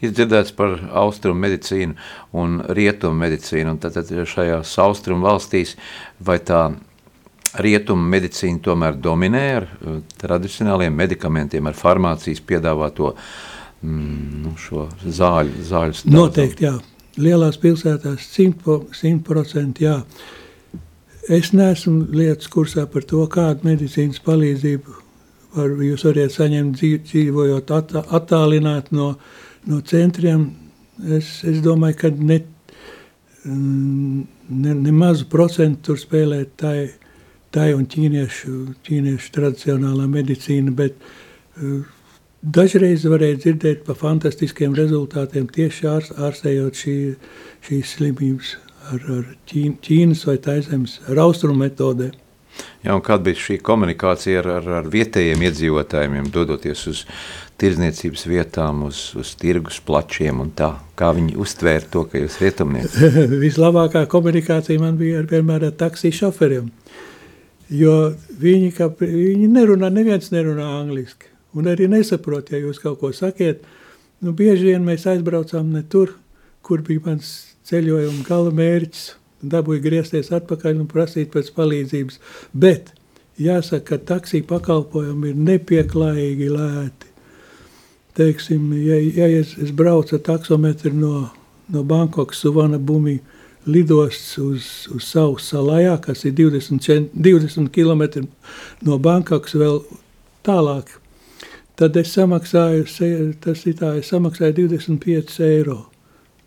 [0.00, 1.96] Ir dzirdēts par austrumu medicīnu
[2.40, 5.74] un rietumu medicīnu, un tad, tad šajās austrumu valstīs
[6.24, 6.70] vai tā
[7.58, 13.14] rietumu medicīna tomēr dominē ar uh, tradicionāliem medikamentiem, ar farmācijas piedāvāto
[13.82, 16.16] mm, nu, šo zāļu, zāļu stāvu?
[16.16, 16.76] Noteikti, jā.
[17.18, 19.96] Lielās pilsētās 100% jā.
[21.28, 24.94] Es neesmu lietas kursā par to, kādu medicīnas palīdzību
[25.56, 26.78] var, jūs varat saņemt
[27.08, 27.72] dzīvojot
[28.06, 29.10] attālināt no,
[29.68, 30.48] no centriem.
[31.18, 32.40] Es, es domāju, ka ne,
[33.44, 34.24] mm,
[34.62, 36.88] ne, ne mazu procentu tur spēlēt tai,
[37.54, 38.56] tai un ķīniešu,
[38.88, 41.97] ķīniešu tradicionālā medicīna, bet uh,
[42.42, 46.96] dažreiz varēja dzirdēt par fantastiskiem rezultātiem tieši ārs, ārstējot šī,
[47.66, 48.54] šīs slimības
[48.92, 52.16] ar, ar Ķīnas vai Taizemes ar austrumu metodēm.
[52.82, 57.04] Ja, kāda bija šī komunikācija ar, ar, ar vietējiem iedzīvotājiem, dodoties uz
[57.58, 60.72] tirdzniecības vietām, uz, uz tirgus plačiem un tā?
[60.98, 63.10] Kā viņi uztvēra to, ka jūs rietumnieki?
[63.46, 66.70] Vislabākā komunikācija man bija ar, vienmēr ar taksī šoferiem,
[67.74, 67.96] jo
[68.42, 73.64] viņi, kā, viņi nerunā, neviens nerunā angliski, un arī nesaprot, ja jūs kaut ko sakiet,
[74.24, 76.14] nu bieži vien mēs aizbraucām ne tur,
[76.62, 77.32] kur bija mans
[77.68, 79.08] ceļojuma gala mērķis,
[79.48, 82.18] dabūju griezties atpakaļ un prasīt pēc palīdzības.
[82.52, 82.92] Bet
[83.38, 87.12] jāsaka, ka taksī pakalpojumi ir nepieklājīgi lēti.
[88.18, 91.28] Teiksim, ja, ja es, es braucu ar taksometru no,
[91.70, 93.20] no Bankokas Suvana Bumi
[93.68, 98.24] lidosts uz, uz savu salajā, kas ir 20, 20 km
[98.86, 99.82] no Bankokas vēl
[100.46, 100.90] tālāk,
[101.78, 102.84] tad es samaksāju,
[103.44, 105.82] tas ir tā, es samaksāju 25 eiro.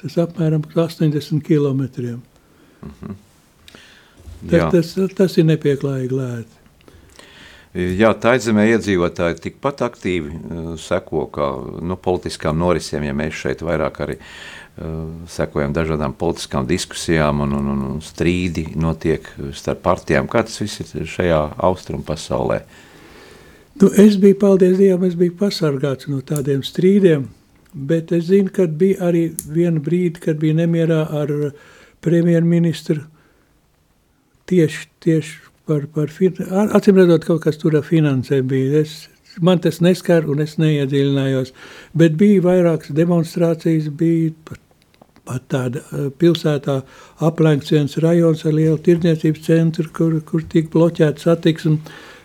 [0.02, 1.84] Tas apmēram 80 km.
[2.82, 3.15] Mm -hmm.
[4.50, 6.62] tas, tas, tas ir nepieklājīgi lēti.
[7.72, 11.46] Jā, Taizemē iedzīvotāji tikpat aktīvi uh, seko kā
[11.80, 17.70] nu, politiskām norisēm, ja mēs šeit vairāk arī uh, sekojam dažādām politiskām diskusijām un, un,
[17.72, 20.28] un strīdi notiek starp partijām.
[20.28, 22.60] Kā tas viss ir šajā austrumu pasaulē?
[23.82, 27.24] Nu, es biju, paldies Dievam, es biju pasargāts no tādiem strīdiem,
[27.74, 31.32] bet es zinu, ka bija arī viena brīdi, kad bija nemierā ar
[32.06, 33.00] premjerministru
[34.52, 36.13] tieši, tieši par, par
[36.78, 38.84] acīm redzot, kaut kas tur ar finansēm bija.
[38.84, 39.08] Es,
[39.41, 41.50] man tas neskar un es neiedziļinājos,
[41.98, 44.62] bet bija vairākas demonstrācijas, bija pat,
[45.26, 46.82] pat tāda eh, pilsētā
[47.26, 51.80] aplenkts viens rajons ar lielu tirdzniecības centru, kur, kur tika bloķēta satiksme.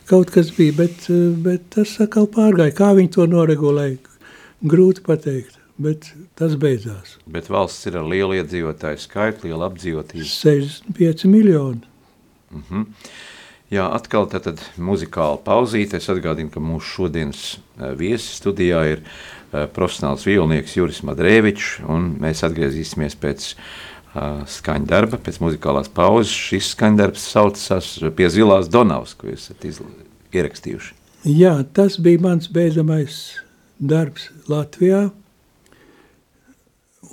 [0.06, 2.74] Kaut kas bija, bet, eh, bet tas atkal pārgāja.
[2.74, 3.98] Kā viņi to noregulēja?
[4.62, 7.16] Grūti pateikt bet tas beidzās.
[7.30, 10.26] Bet valsts ir ar lielu iedzīvotāju skaitu, lielu apdzīvotību.
[10.28, 11.82] 65 miljoni.
[12.50, 12.86] Mm -hmm.
[13.70, 15.96] Jā, atkal tad muzikāla pauzīte.
[15.96, 22.16] Es atgādinu, ka mūsu šodienas eh, viesis studijā ir uh, profesionāls violnieks Juris Madrēvičs, un
[22.20, 23.62] mēs atgriezīsimies pēc uh,
[24.50, 26.32] skaņa darba, pēc muzikālās pauzes.
[26.32, 29.66] Šis skaņa darbs saucas pie Zilās Donavas, ko jūs esat
[30.36, 30.94] ierakstījuši.
[31.26, 33.20] Jā, tas bija mans beidzamais
[33.82, 35.08] darbs Latvijā,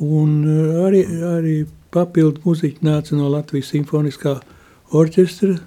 [0.01, 0.45] Un
[0.85, 1.57] arī, arī
[1.93, 4.39] papildu muziķi nāca no Latvijas simfoniskā
[4.93, 5.59] orķestra.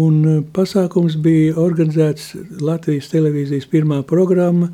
[0.00, 4.70] Un pasākums bija organizēts Latvijas televīzijas pirmā programma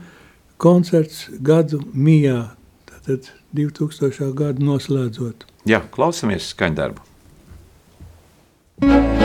[0.60, 2.55] koncerts gadu mijā,
[3.06, 4.32] tātad 2000.
[4.34, 5.46] gadu noslēdzot.
[5.66, 7.02] Jā, klausamies skaņdarbu.
[8.78, 9.15] Thank you.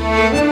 [0.00, 0.49] Música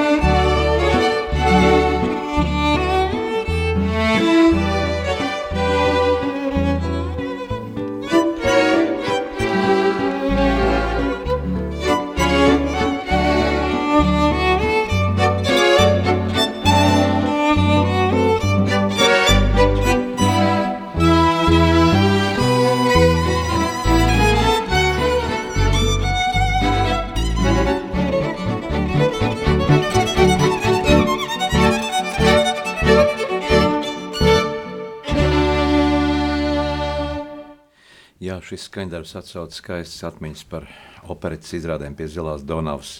[38.48, 40.64] šis skaņdarbs atsauc skaistas atmiņas par
[41.12, 42.98] operetes izrādēm pie Zilās Donavas,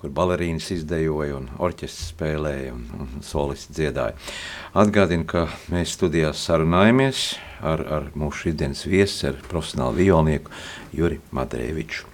[0.00, 4.16] kur balerīnas izdejoja un orķestris spēlēja un, un solisti dziedāja.
[4.82, 7.22] Atgādinu, ka mēs studijās sarunājamies
[7.62, 10.50] ar, ar mūsu šīdienas viesi, ar profesionālu violnieku
[10.98, 12.10] Juri Madrēviču.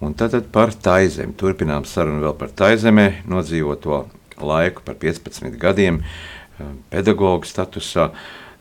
[0.00, 1.36] Un tad, par taizemi.
[1.36, 4.02] Turpinām sarunu vēl par taizemē nodzīvoto
[4.40, 8.10] laiku par 15 gadiem eh, pedagoģa statusā.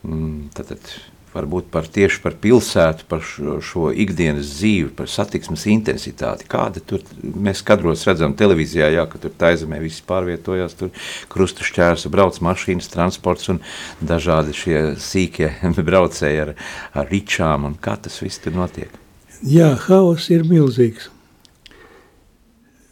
[0.04, 5.66] Mm, tad, tad varbūt par tieši par pilsētu, par šo, šo ikdienas dzīvi, par satiksmes
[5.72, 6.48] intensitāti.
[6.50, 10.94] Kāda tur mēs kadros redzam televīzijā, jā, ka tur taizemē visi pārvietojās, tur
[11.32, 13.62] krusta šķērsu, brauc mašīnas, transports un
[14.02, 15.52] dažādi šie sīkie
[15.90, 16.56] braucēji ar,
[16.96, 19.02] ar ričām un kā tas viss tur notiek?
[19.46, 21.12] Jā, haoss ir milzīgs.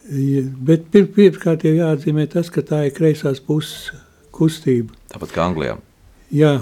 [0.04, 3.94] Bet pir, pirmkārt jau jāatzīmē tas, ka tā ir kreisās puses
[4.36, 4.91] kustība.
[5.14, 5.78] Tāpat kā Anglijā.
[6.34, 6.54] Jā,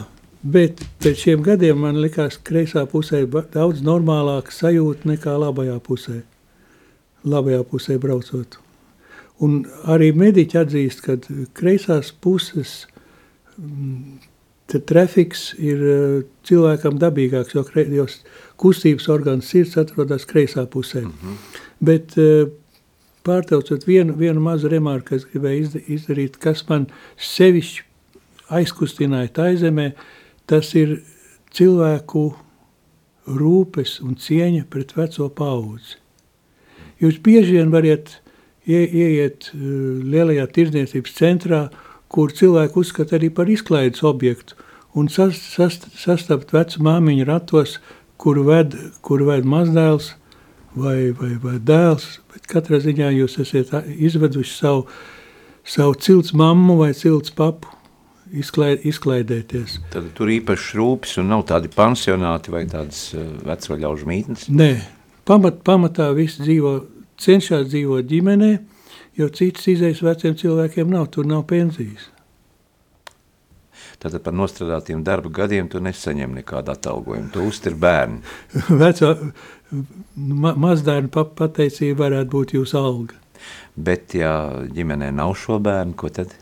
[0.42, 3.22] Bet pēc šiem gadiem man likās, ka kreisā pusē
[3.54, 6.22] daudz normālāka sajūta nekā labajā pusē.
[7.24, 8.58] Labajā pusē braucot.
[9.42, 11.18] Un arī mediķi atzīst, ka
[11.58, 12.88] kreisās puses
[13.58, 14.18] mm,
[14.90, 16.16] trafiks ir eh,
[16.48, 18.08] cilvēkam dabīgāks, jo, kre, jo
[18.62, 21.02] kustības orgāns sirds atrodas kreisā pusē.
[21.02, 21.38] Mm -hmm.
[21.82, 22.50] Bet eh,
[23.24, 26.88] pārtaucot vienu, vienu mazu remarku, es gribēju izdarīt, kas man
[27.18, 27.84] sevišķi
[28.50, 29.92] aizkustināja tā zemē,
[30.52, 31.00] tas ir
[31.56, 32.26] cilvēku
[33.28, 35.98] rūpes un cieņa pret veco paudzi.
[37.02, 38.18] Jūs bieži vien varat
[38.68, 39.62] ie, ieiet uh,
[40.04, 41.62] lielajā tirdzniecības centrā,
[42.12, 44.58] kur cilvēku uzskata arī par izklaides objektu,
[44.94, 47.78] un sas, sas, sastapt vecu māmiņu ratos,
[48.22, 50.12] kur ved, kur ved mazdēls
[50.76, 54.84] vai, vai, vai dēls, bet katrā ziņā jūs esat izveduši savu,
[55.64, 57.72] savu cilts mammu vai cilts papu,
[58.40, 59.78] izklaid, izklaidēties.
[59.94, 64.48] Tad tur īpaši rūpes un nav tādi pansionāti vai tādas uh, veco ļaužu mītnes?
[64.54, 64.72] Nē,
[65.28, 66.74] pamat, pamatā visi dzīvo,
[67.22, 68.52] cenšas dzīvot ģimenē,
[69.20, 72.10] jo citas izējas veciem cilvēkiem nav, tur nav pensijas.
[74.02, 78.24] Tātad par nostrādātiem darba gadiem tu nesaņem nekādu atalgojumu, tu uztir bērni.
[78.82, 79.12] Veco,
[80.18, 83.20] ma, mazdērnu pateicība varētu būt jūsu alga.
[83.78, 84.34] Bet ja
[84.74, 86.34] ģimenē nav šo bērnu, ko tad?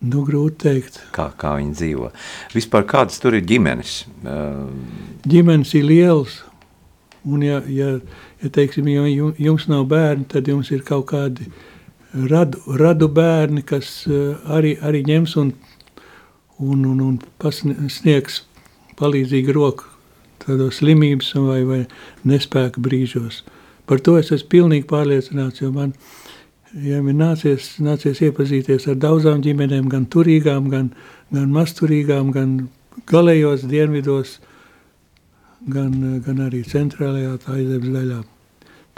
[0.00, 0.94] Nu, grūti teikt.
[1.12, 2.06] Kā, kā viņi dzīvo.
[2.56, 3.98] Vispār kādas tur ir ģimenes?
[5.28, 6.38] Ģimenes ir lielas.
[7.28, 7.98] Un ja, ja,
[8.40, 11.50] ja teiksim, ja jums nav bērni, tad jums ir kaut kādi
[12.30, 14.06] radu, radu bērni, kas
[14.48, 15.52] arī, arī ņems un,
[16.56, 18.40] un, un, un pasniegs
[18.96, 19.84] palīdzīgu roku
[20.40, 21.82] tādos slimības vai, vai
[22.24, 23.42] nespēka brīžos.
[23.84, 26.20] Par to es esmu pilnīgi pārliecināts, jo man ir
[26.74, 30.90] ja ir nācies, nācies iepazīties ar daudzām ģimenēm, gan turīgām, gan,
[31.34, 32.56] gan masturīgām, gan
[33.10, 34.38] galējos dienvidos,
[35.68, 38.20] gan, gan arī centrālajā taizemes daļā.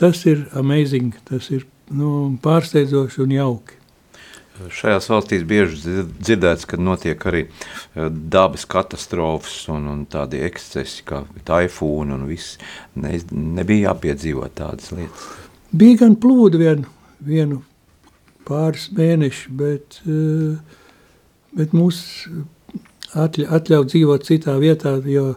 [0.00, 3.78] Tas ir amazing, tas ir nu, pārsteidzoši un jauki.
[4.72, 11.22] Šajās valstīs bieži dzirdēts, ka notiek arī eh, dabas katastrofas un, un tādi ekscesi kā
[11.48, 12.58] taifūni un viss.
[13.00, 15.30] Ne, nebija jāpiedzīvot tādas lietas.
[15.72, 16.84] Bija gan plūdi vien,
[17.26, 17.62] vienu
[18.48, 20.58] pāris mēneši, bet, eh,
[21.56, 22.02] bet mūs
[23.14, 25.34] atļa, atļaut dzīvot citā vietā, jo,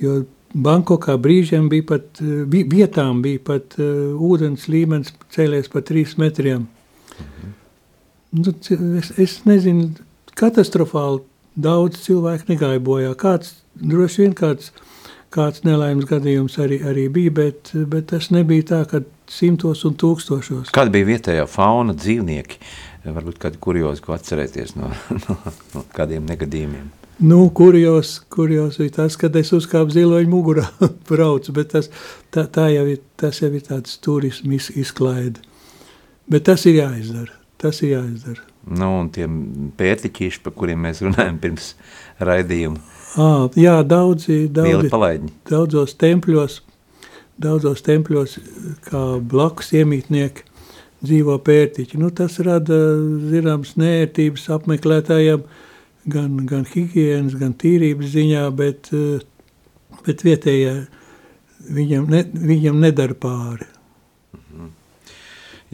[0.00, 6.16] jo Bankokā brīžiem bija pat, eh, vietām bija pat uh, ūdens līmenis cēlies pa trīs
[6.16, 6.66] metriem.
[7.18, 7.50] Mhm.
[8.30, 8.52] Nu,
[8.98, 9.90] es, es nezinu,
[10.36, 11.22] katastrofāli
[11.56, 13.14] daudz cilvēku negāja bojā.
[13.18, 14.70] Kāds, droši vien kāds,
[15.34, 19.02] kāds nelaimes gadījums arī, arī bija, bet, bet tas nebija tā, ka
[19.32, 20.72] simtos un tūkstošos.
[20.74, 22.60] Kāda bija vietējā fauna dzīvnieki?
[23.08, 24.90] Varbūt kādi kuriozi, ko atcerēties no,
[25.24, 25.36] no,
[25.74, 26.88] no kādiem negadījumiem.
[27.18, 30.68] Nu, kurjos, kurjos bija tas, kad es uzkāpu ziloņu mugurā
[31.10, 31.90] braucu, bet tas,
[32.34, 35.42] tā, tā jau ir, tas jau ir tāds turismu izklaide.
[36.30, 38.44] Bet tas ir jāizdara, tas ir jāizdara.
[38.68, 39.34] Nu, un tiem
[39.78, 41.72] pērtiķīši, par kuriem mēs runājam pirms
[42.22, 42.82] raidījuma.
[43.18, 44.90] À, jā, daudzi, daudzi,
[45.48, 46.60] daudzos tempļos
[47.42, 48.36] daudzos tempļos,
[48.88, 50.44] kā blakus iemītnieki,
[51.04, 51.98] dzīvo pērtiķi.
[52.02, 52.76] Nu, tas rada
[53.30, 55.44] zināmas nērtības apmeklētājiem,
[56.10, 58.90] gan, gan higienas, gan tīrības ziņā, bet,
[60.06, 60.74] bet vietējā
[61.78, 63.68] viņam, ne, viņam nedara pāri.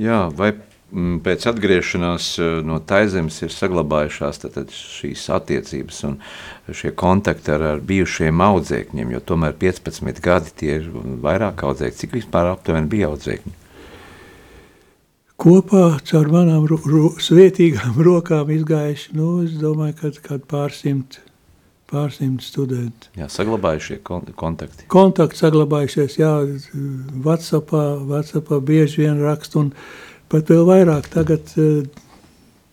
[0.00, 0.50] Jā, vai
[0.94, 6.16] pēc atgriešanās eh, no Taizemes ir saglabājušās tad, šīs attiecības un
[6.70, 10.88] šie kontakti ar, ar bijušiem audzēkņiem, jo tomēr 15 gadi tie ir
[11.24, 12.00] vairāk audzēkņi.
[12.04, 13.60] Cik vispār aptuveni bija audzēkņi?
[15.44, 21.18] Kopā caur manām ro, ro, svētīgām rokām izgājuši, nu, es domāju, ka kād pārsimt,
[21.90, 23.10] pārsimt studenti.
[23.18, 24.86] Jā, saglabājušie kon kontakti.
[24.94, 26.32] Kontakti saglabājušies, jā,
[27.26, 29.74] Whatsappā, Whatsappā bieži vien rakst, un
[30.32, 31.50] pat vēl vairāk tagad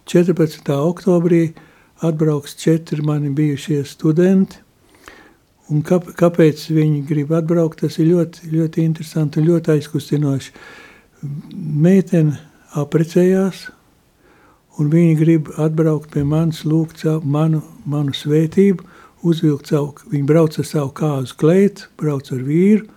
[0.10, 0.70] 14.
[0.70, 1.42] Eh, oktobrī
[2.02, 4.58] atbrauks četri mani bijušie studenti,
[5.70, 10.56] un kā, kāpēc viņi grib atbraukt, tas ir ļoti, ļoti interesanti un ļoti aizkustinoši.
[11.56, 12.40] Meitene
[12.76, 13.68] aprecējās,
[14.80, 18.88] un viņi grib atbraukt pie manis, lūgt savu, manu, manu svētību,
[19.28, 22.88] uzvilkt savu, viņi brauc ar savu kāzu kleitu, brauc ar vīru,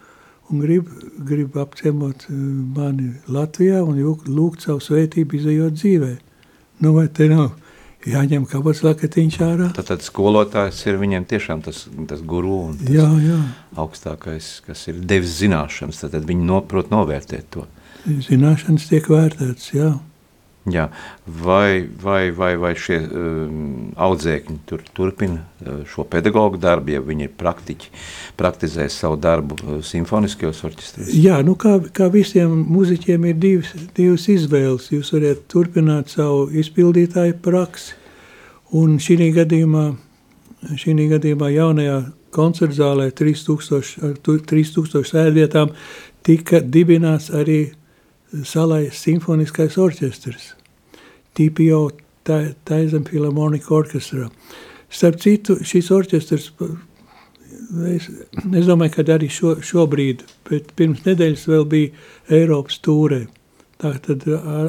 [0.50, 0.88] un grib,
[1.24, 2.38] grib apciemot eh,
[2.76, 6.14] mani Latvijā un lūgt savu svētību izējot dzīvē.
[6.84, 7.52] Nu, vai te nav
[8.04, 9.68] jāņem kāpēc lakatiņš ārā?
[9.76, 13.38] Tad, tad skolotājs ir viņiem tiešām tas, tas guru un tas jā, jā.
[13.80, 17.64] augstākais, kas ir devis zināšanas, tad, tad viņi noprot novērtēt to.
[18.04, 19.94] Zināšanas tiek vērtētas, jā.
[20.64, 20.86] Jā,
[21.28, 27.28] vai, vai, vai, vai šie um, audzēkņi tur, turpina uh, šo pedagoģu darbu, ja viņi
[27.36, 27.90] praktiķi,
[28.40, 31.12] praktizē savu darbu uh, simfoniskajos orķestros?
[31.12, 34.88] Jā, nu kā, kā visiem muziķiem ir divas, divas izvēles.
[34.94, 37.98] Jūs varat turpināt savu izpildītāju praksi,
[38.72, 39.86] un šī gadījumā,
[40.80, 42.00] šī gadījumā jaunajā
[42.34, 45.76] koncertzālē 3000, 3000 sēdvietām
[46.24, 47.66] tika dibināts arī
[48.42, 50.54] Salais simfoniskais orķestrs,
[51.38, 51.90] TPO
[52.24, 54.30] Taizem Philharmonic Orchestra.
[54.90, 56.50] Starp citu, šis orķestrs,
[57.90, 63.24] es, es domāju, ka arī šo, šobrīd, bet pirms nedēļas vēl bija Eiropas tūrē.
[63.82, 64.24] Tā tad,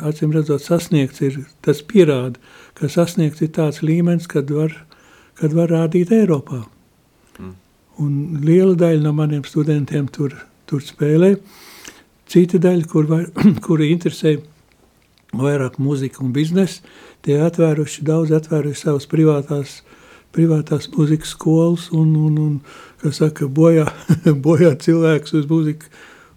[0.05, 2.41] acīm redzot, sasniegts ir, tas pierāda,
[2.78, 4.74] ka sasniegts ir tāds līmenis, kad var,
[5.39, 6.66] kad var rādīt Eiropā.
[7.39, 7.53] Mm.
[8.01, 10.36] Un liela daļa no maniem studentiem tur,
[10.68, 11.36] tur spēlē.
[11.38, 11.64] Uh,
[12.32, 13.28] Cita daļa, kur var,
[13.66, 14.38] kuri interesē
[15.36, 16.82] vairāk muzika un biznesa,
[17.26, 19.82] tie atvēruši daudz, atvēruši savas privātās,
[20.36, 22.58] privātās muzikas skolas un, un, un
[23.04, 23.88] kā saka, bojā,
[24.48, 25.92] bojā cilvēks uz muziku,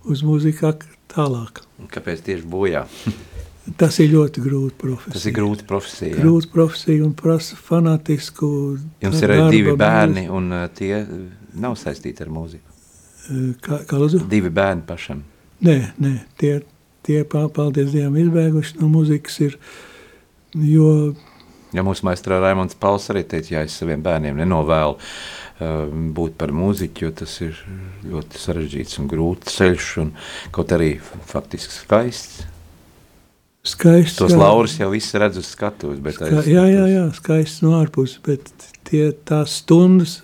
[0.09, 0.75] uz muziku
[1.13, 1.63] tālāk.
[1.93, 2.87] Kāpēc tieši bojā?
[3.81, 5.13] Tas ir ļoti grūti profesija.
[5.13, 6.15] Tas ir grūti profesija.
[6.15, 6.23] Jā.
[6.23, 8.49] Grūti profesija un prasa fanatisku.
[9.05, 10.39] Jums ir arī divi bērni, mūziku.
[10.39, 11.03] un uh, tie
[11.61, 12.65] nav saistīti ar mūziku.
[13.61, 14.23] Kā, kā lūdzu?
[14.31, 15.21] Divi bērni pašam.
[15.65, 16.61] Nē, nē tie,
[17.07, 19.57] tie paldies Dievam izbēguši no muzikas ir,
[20.55, 21.15] jo...
[21.75, 26.55] Ja mūsu maistra Raimonds Pauls arī teica, ja es saviem bērniem nenovēlu uh, būt par
[26.57, 27.59] mūziķu, jo tas ir
[28.07, 30.15] ļoti sarežģīts un grūts ceļš un
[30.55, 32.47] kaut arī faktiski skaists.
[33.69, 34.39] Skaists, Tos jā.
[34.41, 38.47] laurus jau viss redz uz skatuves, bet Ska, jā, jā, jā, skaists no ārpus, bet
[38.89, 40.21] tie tās stundas,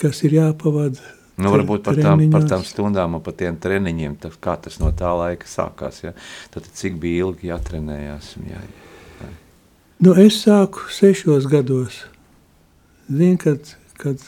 [0.00, 1.02] kas ir jāpavada
[1.40, 4.90] Nu, varbūt par tām, par tām stundām un par tiem treniņiem, tā, kā tas no
[4.96, 6.02] tā laika sākās.
[6.04, 6.12] Ja?
[6.52, 8.34] Tad cik bija ilgi jātrenējās?
[8.50, 9.30] Jā, jā.
[10.00, 12.04] Nu, es sāku sešos gados.
[13.10, 14.22] Zinu, kad, kad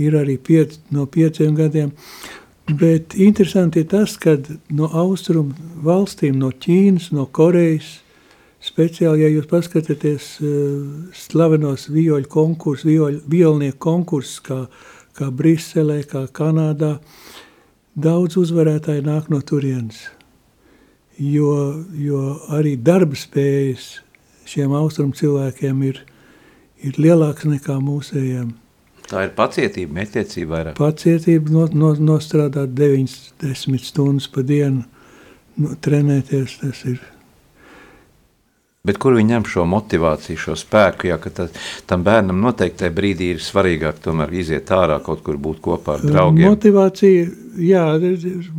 [0.00, 1.92] ir arī piec, no pieciem gadiem.
[2.64, 4.38] Bet interesanti ir tas, ka
[4.72, 5.52] no austrumu
[5.84, 7.98] valstīm, no Ķīnas, no Korejas,
[8.64, 10.48] speciāli, ja jūs paskatāties uh,
[11.12, 12.88] slavenos vioļu konkursus,
[13.28, 16.98] violnieku konkursus, kā uh, kā Briselē, kā Kanādā,
[17.94, 20.08] daudz uzvarētāji nāk no turienes.
[21.18, 22.22] Jo, jo
[22.54, 24.00] arī darba spējas
[24.50, 26.02] šiem austrumu cilvēkiem ir,
[26.82, 28.50] ir lielāks nekā mūsējiem.
[29.04, 30.78] Tā ir pacietība, metiecība vairāk.
[30.80, 34.82] Pacietība no, no, nostrādāt 9-10 stundas pa dienu,
[35.60, 37.02] no, trenēties, tas ir
[38.84, 41.08] Bet kur viņi ņem šo motivāciju, šo spēku?
[41.08, 41.46] Ja, tā,
[41.88, 46.50] tam bērnam noteikti brīdī ir svarīgāk tomēr iziet ārā, kaut kur būt kopā ar draugiem.
[46.52, 47.30] Motivācija,
[47.64, 47.84] jā,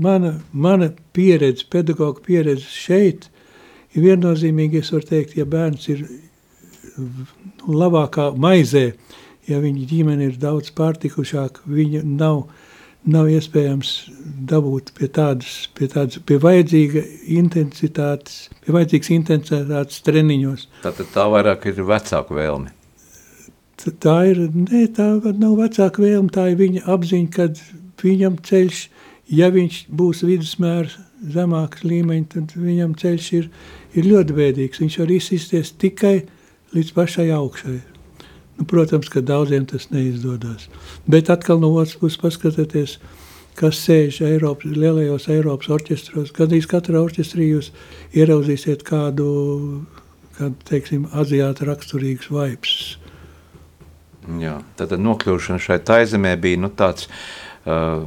[0.02, 3.30] mana, mana pieredze, pedagoģa pieredze šeit
[3.94, 4.82] ir viennozīmīgi.
[4.82, 6.02] Es varu teikt, ja bērns ir
[7.70, 8.88] labākā maizē,
[9.46, 12.48] ja viņa ģimene ir daudz pārtikušāka, viņa nav
[13.10, 13.92] nav iespējams
[14.50, 17.04] dabūt pie tādas, pie tādas, pie vajadzīga
[17.38, 20.68] intensitātes, pie vajadzīgas intensitātes treniņos.
[20.84, 22.74] Tātad tā vairāk ir vecāku vēlme.
[24.02, 27.60] Tā ir, ne, tā nav vecāka vēlme, tā ir viņa apziņa, kad
[28.02, 28.86] viņam ceļš,
[29.36, 30.98] ja viņš būs vidusmērs
[31.36, 33.50] zemāks līmeņi, tad viņam ceļš ir,
[33.98, 34.82] ir ļoti bēdīgs.
[34.82, 36.16] Viņš var izsisties tikai
[36.76, 37.78] līdz pašai augšai.
[38.56, 40.70] Nu, protams, ka daudziem tas neizdodas.
[41.06, 42.98] Bet atkal no otras puses paskatieties,
[43.60, 46.32] kas sēž Eiropas, lielajos Eiropas orķestros.
[46.36, 47.72] Gadījumā katrā orķestrī jūs
[48.16, 49.28] ieraudzīsiet kādu,
[50.40, 52.78] kādu teiksim, aziāta raksturīgs vibes.
[54.42, 57.10] Jā, tad nokļūšana šai taizemē bija nu, tāds,
[57.68, 58.00] uh,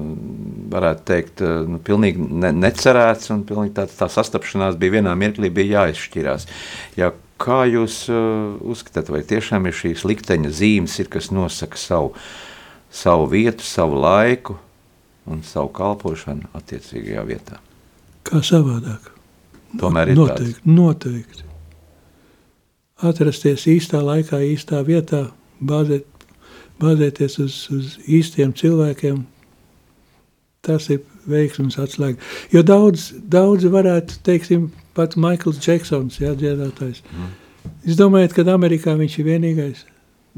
[0.73, 5.53] varētu teikt, uh, nu, pilnīgi ne, necerēts un pilnīgi tā, tā sastapšanās bija vienā mirklī
[5.55, 6.49] bija jāizšķirās.
[6.99, 12.15] Ja Kā jūs uh, uzskatāt, vai tiešām ir šīs likteņa zīmes, ir, kas nosaka savu,
[12.91, 14.59] savu vietu, savu laiku
[15.29, 17.61] un savu kalpošanu attiecīgajā vietā?
[18.27, 19.13] Kā savādāk.
[19.79, 20.67] Tomēr ir noteikti, tāds.
[20.67, 21.47] noteikti.
[23.09, 25.29] Atrasties īstā laikā, īstā vietā,
[25.61, 26.09] bāzēt,
[26.83, 29.23] bāzēties uz, uz īstiem cilvēkiem,
[30.67, 32.19] tas ir veiksmes atslēga.
[32.53, 37.05] Jo daudz, daudz varētu, teiksim, pats Maikls Džeksons, jā, dziedātājs.
[37.15, 37.33] Mm.
[37.89, 39.85] Es domāju, ka Amerikā viņš ir vienīgais.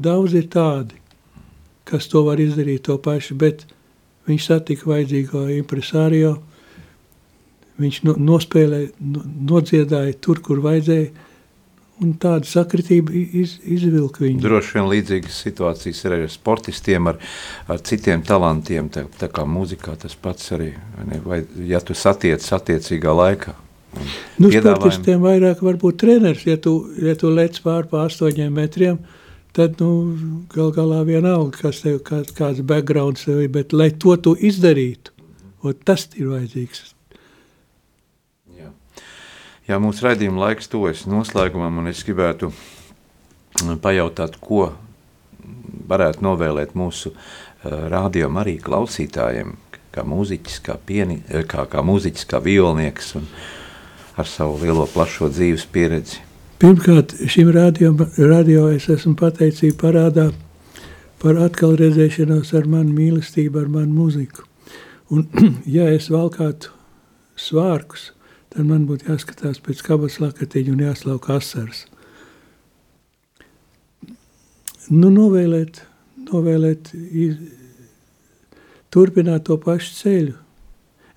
[0.01, 0.97] Daudz ir tādi,
[1.89, 3.65] kas to var izdarīt to pašu, bet
[4.29, 6.37] viņš satika vajadzīgo impresārio,
[7.81, 11.09] viņš no, nospēlēja, no, nodziedāja tur, kur vajadzēja,
[12.01, 14.41] un tāda sakritība iz, izvilka viņu.
[14.41, 17.19] Droši vien līdzīgas situācijas ir arī ar sportistiem, ar,
[17.69, 20.71] ar citiem talantiem, tā, tā kā mūzikā tas pats arī,
[21.09, 23.53] ne, vai ja tu satiec attiecīgā laikā.
[24.41, 29.01] Nu, sportistiem vairāk varbūt treneris, ja tu, ja tu lec pār pa astoņiem metriem,
[29.55, 30.15] tad, nu,
[30.53, 35.13] gal galā vienalga, kas tev, kā, kāds backgrounds tev ir, bet lai to tu izdarītu,
[35.85, 36.85] tas ir vajadzīgs.
[38.57, 38.71] Jā,
[39.67, 42.53] Jā mūsu raidījuma laiks tojas noslēgumam, un es gribētu
[43.83, 44.71] pajautāt, ko
[45.91, 47.19] varētu novēlēt mūsu uh,
[47.63, 49.53] rādījuma arī klausītājiem,
[49.91, 51.19] kā mūziķis, kā, pieni,
[51.49, 53.27] kā, kā mūziķis, kā violnieks un,
[54.17, 56.21] ar savu lielo plašo dzīves pieredzi?
[56.61, 60.27] Pirmkārt, šim radio, radio es esmu pateicība parādā
[61.21, 64.45] par atkal redzēšanos ar manu mīlestību, ar manu mūziku.
[65.13, 65.25] Un,
[65.77, 66.73] ja es valkātu
[67.39, 68.11] svārkus,
[68.53, 71.85] tad man būtu jāskatās pēc kabas lakatiņa un jāslauk asaras.
[74.91, 75.83] Nu, novēlēt,
[76.29, 77.37] novēlēt, iz,
[78.91, 80.35] turpināt to pašu ceļu,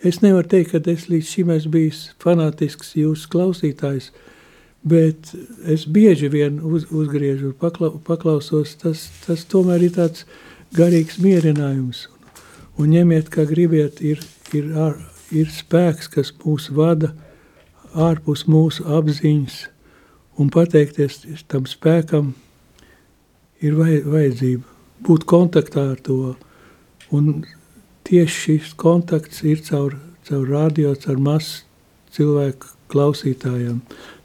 [0.05, 4.11] Es nevaru teikt, ka es līdz šim esmu bijis fanātisks jūsu klausītājs,
[4.85, 5.31] bet
[5.65, 8.75] es bieži vien uz, uzgriežu pakla, paklausos.
[8.83, 10.27] Tas, tas tomēr ir tāds
[10.77, 12.05] garīgs mierinājums.
[12.77, 14.21] Un ņemiet, kā gribiet, ir,
[14.53, 14.99] ir, ar,
[15.33, 17.15] ir spēks, kas mūs vada
[17.95, 19.59] ārpus mūsu apziņas,
[20.37, 22.35] un pateikties tam spēkam
[23.65, 24.69] ir vajadzība
[25.07, 26.35] būt kontaktā ar to.
[27.15, 27.45] Un
[28.05, 29.97] tieši šis kontakts ir caur,
[30.29, 31.65] caur radio, caur masu
[32.15, 33.81] cilvēku klausītājiem.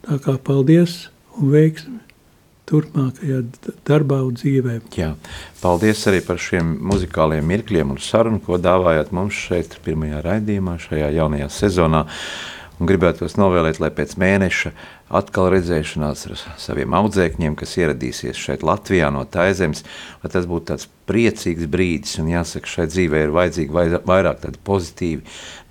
[0.06, 1.08] Tā kā paldies
[1.38, 1.98] un veiksmi
[2.70, 3.40] turpmākajā
[3.88, 4.76] darbā un dzīvē.
[4.98, 5.14] Jā,
[5.62, 11.10] paldies arī par šiem muzikāliem mirkļiem un sarunu, ko dāvājat mums šeit pirmajā raidījumā, šajā
[11.18, 12.04] jaunajā sezonā.
[12.80, 14.70] Un gribētos novēlēt, lai pēc mēneša
[15.10, 19.82] atkal redzēšanās ar saviem audzēkņiem, kas ieradīsies šeit Latvijā no Taizemes,
[20.22, 25.24] lai tas būtu tāds priecīgs brīdis, un jāsaka, šai dzīvē ir vajadzīgi vairāk tādi pozitīvi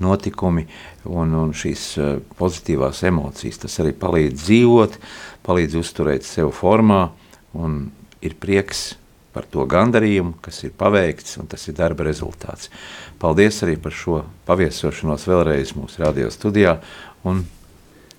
[0.03, 0.65] notikumi
[1.07, 3.61] un, un šīs uh, pozitīvās emocijas.
[3.63, 4.97] Tas arī palīdz dzīvot,
[5.47, 7.05] palīdz uzturēt sev formā,
[7.55, 7.85] un
[8.25, 8.89] ir prieks
[9.31, 12.67] par to gandarījumu, kas ir paveikts, un tas ir darba rezultāts.
[13.21, 16.79] Paldies arī par šo paviesošanos vēlreiz mūsu radio studijā,
[17.29, 17.45] un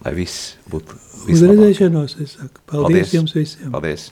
[0.04, 1.34] lai viss būtu vislabāk.
[1.34, 2.62] Uz redzēšanos, es saku.
[2.66, 3.72] Paldies, Paldies jums visiem.
[3.74, 4.08] Paldies.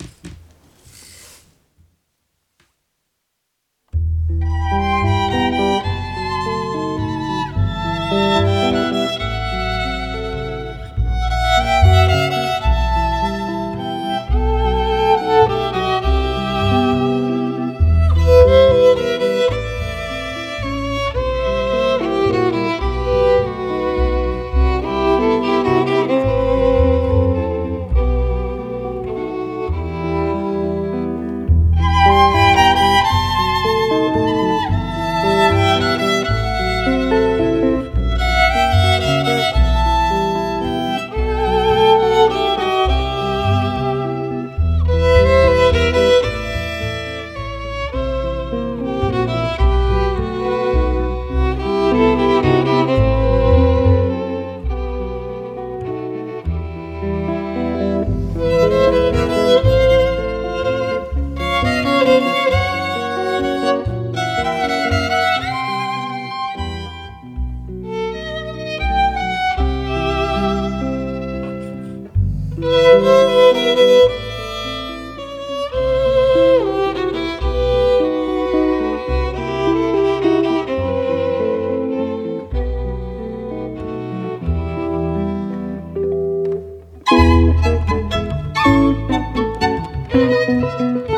[90.49, 91.17] Música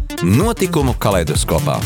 [0.23, 1.79] Notikumu kaleidoskopā.